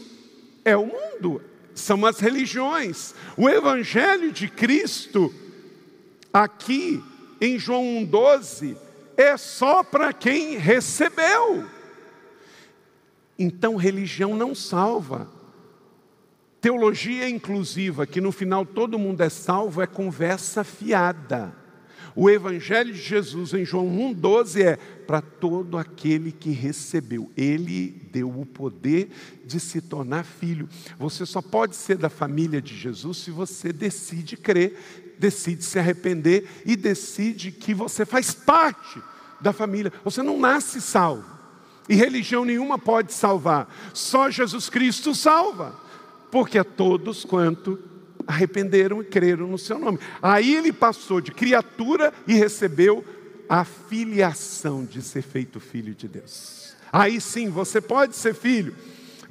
é 0.65 0.75
o 0.75 0.85
mundo, 0.85 1.41
são 1.73 2.05
as 2.05 2.19
religiões. 2.19 3.15
O 3.37 3.47
Evangelho 3.47 4.33
de 4.33 4.49
Cristo, 4.49 5.33
aqui 6.33 7.01
em 7.39 7.57
João 7.57 7.85
1,12, 8.05 8.75
é 9.15 9.37
só 9.37 9.81
para 9.81 10.11
quem 10.11 10.57
recebeu. 10.57 11.65
Então, 13.39 13.77
religião 13.77 14.35
não 14.35 14.53
salva. 14.53 15.31
Teologia 16.59 17.29
inclusiva, 17.29 18.05
que 18.05 18.19
no 18.19 18.33
final 18.33 18.65
todo 18.65 18.99
mundo 18.99 19.21
é 19.21 19.29
salvo, 19.29 19.81
é 19.81 19.87
conversa 19.87 20.65
fiada. 20.65 21.55
O 22.15 22.29
Evangelho 22.29 22.93
de 22.93 23.01
Jesus 23.01 23.53
em 23.53 23.65
João 23.65 23.87
1,12 23.87 24.61
é 24.61 24.75
para 25.07 25.21
todo 25.21 25.77
aquele 25.77 26.31
que 26.31 26.51
recebeu. 26.51 27.31
Ele 27.35 27.89
deu 28.11 28.29
o 28.29 28.45
poder 28.45 29.09
de 29.45 29.59
se 29.59 29.81
tornar 29.81 30.23
filho. 30.23 30.67
Você 30.97 31.25
só 31.25 31.41
pode 31.41 31.75
ser 31.75 31.97
da 31.97 32.09
família 32.09 32.61
de 32.61 32.75
Jesus 32.75 33.17
se 33.17 33.31
você 33.31 33.71
decide 33.73 34.37
crer, 34.37 35.15
decide 35.17 35.63
se 35.63 35.79
arrepender 35.79 36.47
e 36.65 36.75
decide 36.75 37.51
que 37.51 37.73
você 37.73 38.05
faz 38.05 38.33
parte 38.33 39.01
da 39.41 39.53
família. 39.53 39.91
Você 40.03 40.21
não 40.21 40.39
nasce 40.39 40.81
salvo. 40.81 41.25
E 41.87 41.95
religião 41.95 42.45
nenhuma 42.45 42.77
pode 42.77 43.11
salvar. 43.13 43.67
Só 43.93 44.29
Jesus 44.29 44.69
Cristo 44.69 45.15
salva. 45.15 45.75
Porque 46.31 46.59
a 46.59 46.63
todos 46.63 47.25
quanto 47.25 47.88
arrependeram 48.29 49.01
e 49.01 49.05
creram 49.05 49.47
no 49.47 49.57
seu 49.57 49.79
nome. 49.79 49.97
Aí 50.21 50.55
ele 50.55 50.71
passou 50.71 51.19
de 51.19 51.31
criatura 51.31 52.13
e 52.27 52.33
recebeu 52.35 53.03
a 53.49 53.65
filiação 53.65 54.85
de 54.85 55.01
ser 55.01 55.23
feito 55.23 55.59
filho 55.59 55.95
de 55.95 56.07
Deus. 56.07 56.75
Aí 56.93 57.19
sim, 57.19 57.49
você 57.49 57.81
pode 57.81 58.15
ser 58.15 58.35
filho. 58.35 58.75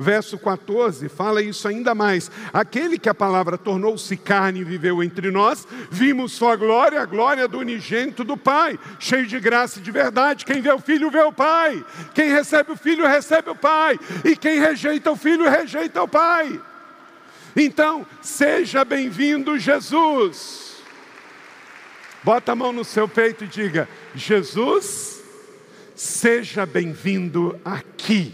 Verso 0.01 0.38
14 0.38 1.09
fala 1.09 1.42
isso 1.42 1.66
ainda 1.68 1.94
mais. 1.94 2.30
Aquele 2.53 2.99
que 2.99 3.09
a 3.09 3.14
palavra 3.14 3.57
tornou-se 3.57 4.16
carne 4.16 4.61
e 4.61 4.64
viveu 4.64 5.03
entre 5.03 5.30
nós, 5.30 5.66
vimos 5.90 6.32
sua 6.32 6.57
glória, 6.57 7.01
a 7.01 7.07
glória 7.07 7.46
do 7.46 7.59
unigênito 7.59 8.24
do 8.24 8.36
Pai, 8.36 8.78
cheio 8.99 9.26
de 9.26 9.38
graça 9.38 9.78
e 9.78 9.82
de 9.82 9.90
verdade. 9.92 10.44
Quem 10.44 10.61
vê 10.61 10.72
o 10.72 10.78
filho, 10.80 11.11
vê 11.11 11.22
o 11.22 11.32
Pai. 11.32 11.84
Quem 12.14 12.30
recebe 12.30 12.72
o 12.72 12.76
filho, 12.76 13.07
recebe 13.07 13.51
o 13.51 13.57
Pai. 13.57 13.99
E 14.24 14.36
quem 14.36 14.59
rejeita 14.59 15.11
o 15.11 15.16
filho, 15.16 15.49
rejeita 15.49 16.03
o 16.03 16.09
Pai. 16.09 16.61
Então, 17.61 18.06
seja 18.22 18.84
bem-vindo, 18.84 19.59
Jesus. 19.59 20.76
Bota 22.22 22.52
a 22.52 22.54
mão 22.54 22.72
no 22.72 22.84
seu 22.84 23.09
peito 23.09 23.42
e 23.42 23.48
diga: 23.48 23.88
Jesus, 24.14 25.20
seja 25.96 26.64
bem-vindo 26.64 27.59
aqui. 27.64 28.32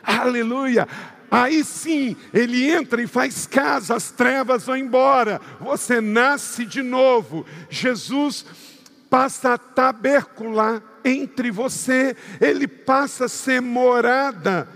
Aleluia. 0.00 0.86
Aí 1.28 1.64
sim, 1.64 2.16
ele 2.32 2.70
entra 2.70 3.02
e 3.02 3.08
faz 3.08 3.44
casa, 3.44 3.96
as 3.96 4.12
trevas 4.12 4.66
vão 4.66 4.76
embora, 4.76 5.40
você 5.58 6.00
nasce 6.00 6.64
de 6.64 6.80
novo. 6.80 7.44
Jesus 7.68 8.46
passa 9.10 9.54
a 9.54 9.58
tabercular 9.58 10.80
entre 11.04 11.50
você, 11.50 12.16
ele 12.40 12.68
passa 12.68 13.24
a 13.24 13.28
ser 13.28 13.60
morada, 13.60 14.68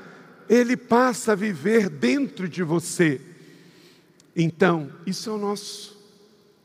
ele 0.49 0.77
passa 0.77 1.31
a 1.33 1.37
viver 1.37 1.89
dentro 1.89 2.49
de 2.49 2.65
você. 2.65 3.28
Então, 4.41 4.93
isso 5.05 5.29
é 5.29 5.33
o 5.33 5.37
nosso 5.37 5.99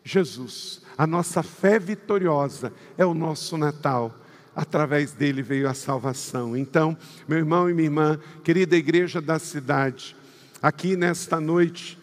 Jesus, 0.03 0.83
a 0.95 1.07
nossa 1.07 1.41
fé 1.41 1.79
vitoriosa, 1.79 2.71
é 2.95 3.03
o 3.03 3.15
nosso 3.15 3.57
Natal. 3.57 4.15
Através 4.55 5.13
dele 5.13 5.41
veio 5.41 5.67
a 5.67 5.73
salvação. 5.73 6.55
Então, 6.55 6.95
meu 7.27 7.39
irmão 7.39 7.67
e 7.67 7.73
minha 7.73 7.87
irmã, 7.87 8.19
querida 8.43 8.75
igreja 8.75 9.19
da 9.19 9.39
cidade, 9.39 10.15
aqui 10.61 10.95
nesta 10.95 11.41
noite, 11.41 11.97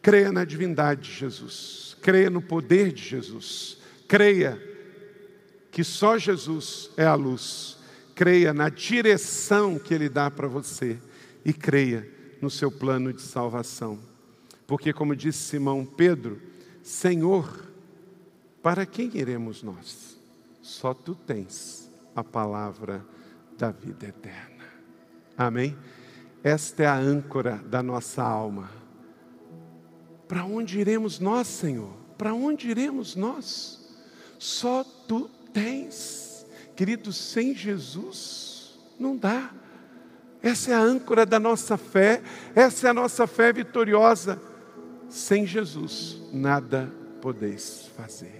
creia 0.00 0.32
na 0.32 0.44
divindade 0.44 1.02
de 1.02 1.12
Jesus, 1.12 1.94
creia 2.00 2.30
no 2.30 2.40
poder 2.40 2.90
de 2.90 3.02
Jesus, 3.02 3.76
creia 4.08 4.58
que 5.70 5.84
só 5.84 6.16
Jesus 6.16 6.88
é 6.96 7.04
a 7.04 7.14
luz, 7.14 7.76
creia 8.14 8.54
na 8.54 8.70
direção 8.70 9.78
que 9.78 9.92
Ele 9.92 10.08
dá 10.08 10.30
para 10.30 10.48
você 10.48 10.96
e 11.44 11.52
creia 11.52 12.08
no 12.40 12.48
seu 12.48 12.70
plano 12.70 13.12
de 13.12 13.20
salvação. 13.20 14.15
Porque, 14.66 14.92
como 14.92 15.14
disse 15.14 15.38
Simão 15.38 15.84
Pedro, 15.84 16.40
Senhor, 16.82 17.66
para 18.62 18.84
quem 18.84 19.10
iremos 19.14 19.62
nós? 19.62 20.18
Só 20.60 20.92
tu 20.92 21.14
tens 21.14 21.90
a 22.14 22.24
palavra 22.24 23.04
da 23.56 23.70
vida 23.70 24.06
eterna. 24.06 24.64
Amém? 25.38 25.76
Esta 26.42 26.82
é 26.82 26.86
a 26.86 26.96
âncora 26.96 27.62
da 27.66 27.82
nossa 27.82 28.22
alma. 28.22 28.70
Para 30.26 30.44
onde 30.44 30.80
iremos 30.80 31.20
nós, 31.20 31.46
Senhor? 31.46 31.92
Para 32.18 32.34
onde 32.34 32.68
iremos 32.68 33.14
nós? 33.14 33.96
Só 34.38 34.82
tu 35.06 35.30
tens. 35.52 36.44
Querido, 36.74 37.12
sem 37.12 37.54
Jesus 37.54 38.78
não 38.98 39.16
dá. 39.16 39.52
Essa 40.42 40.72
é 40.72 40.74
a 40.74 40.80
âncora 40.80 41.24
da 41.24 41.38
nossa 41.38 41.76
fé, 41.76 42.22
essa 42.54 42.86
é 42.88 42.90
a 42.90 42.94
nossa 42.94 43.26
fé 43.26 43.52
vitoriosa. 43.52 44.40
Sem 45.08 45.46
Jesus, 45.46 46.20
nada 46.32 46.90
podeis 47.20 47.90
fazer. 47.96 48.35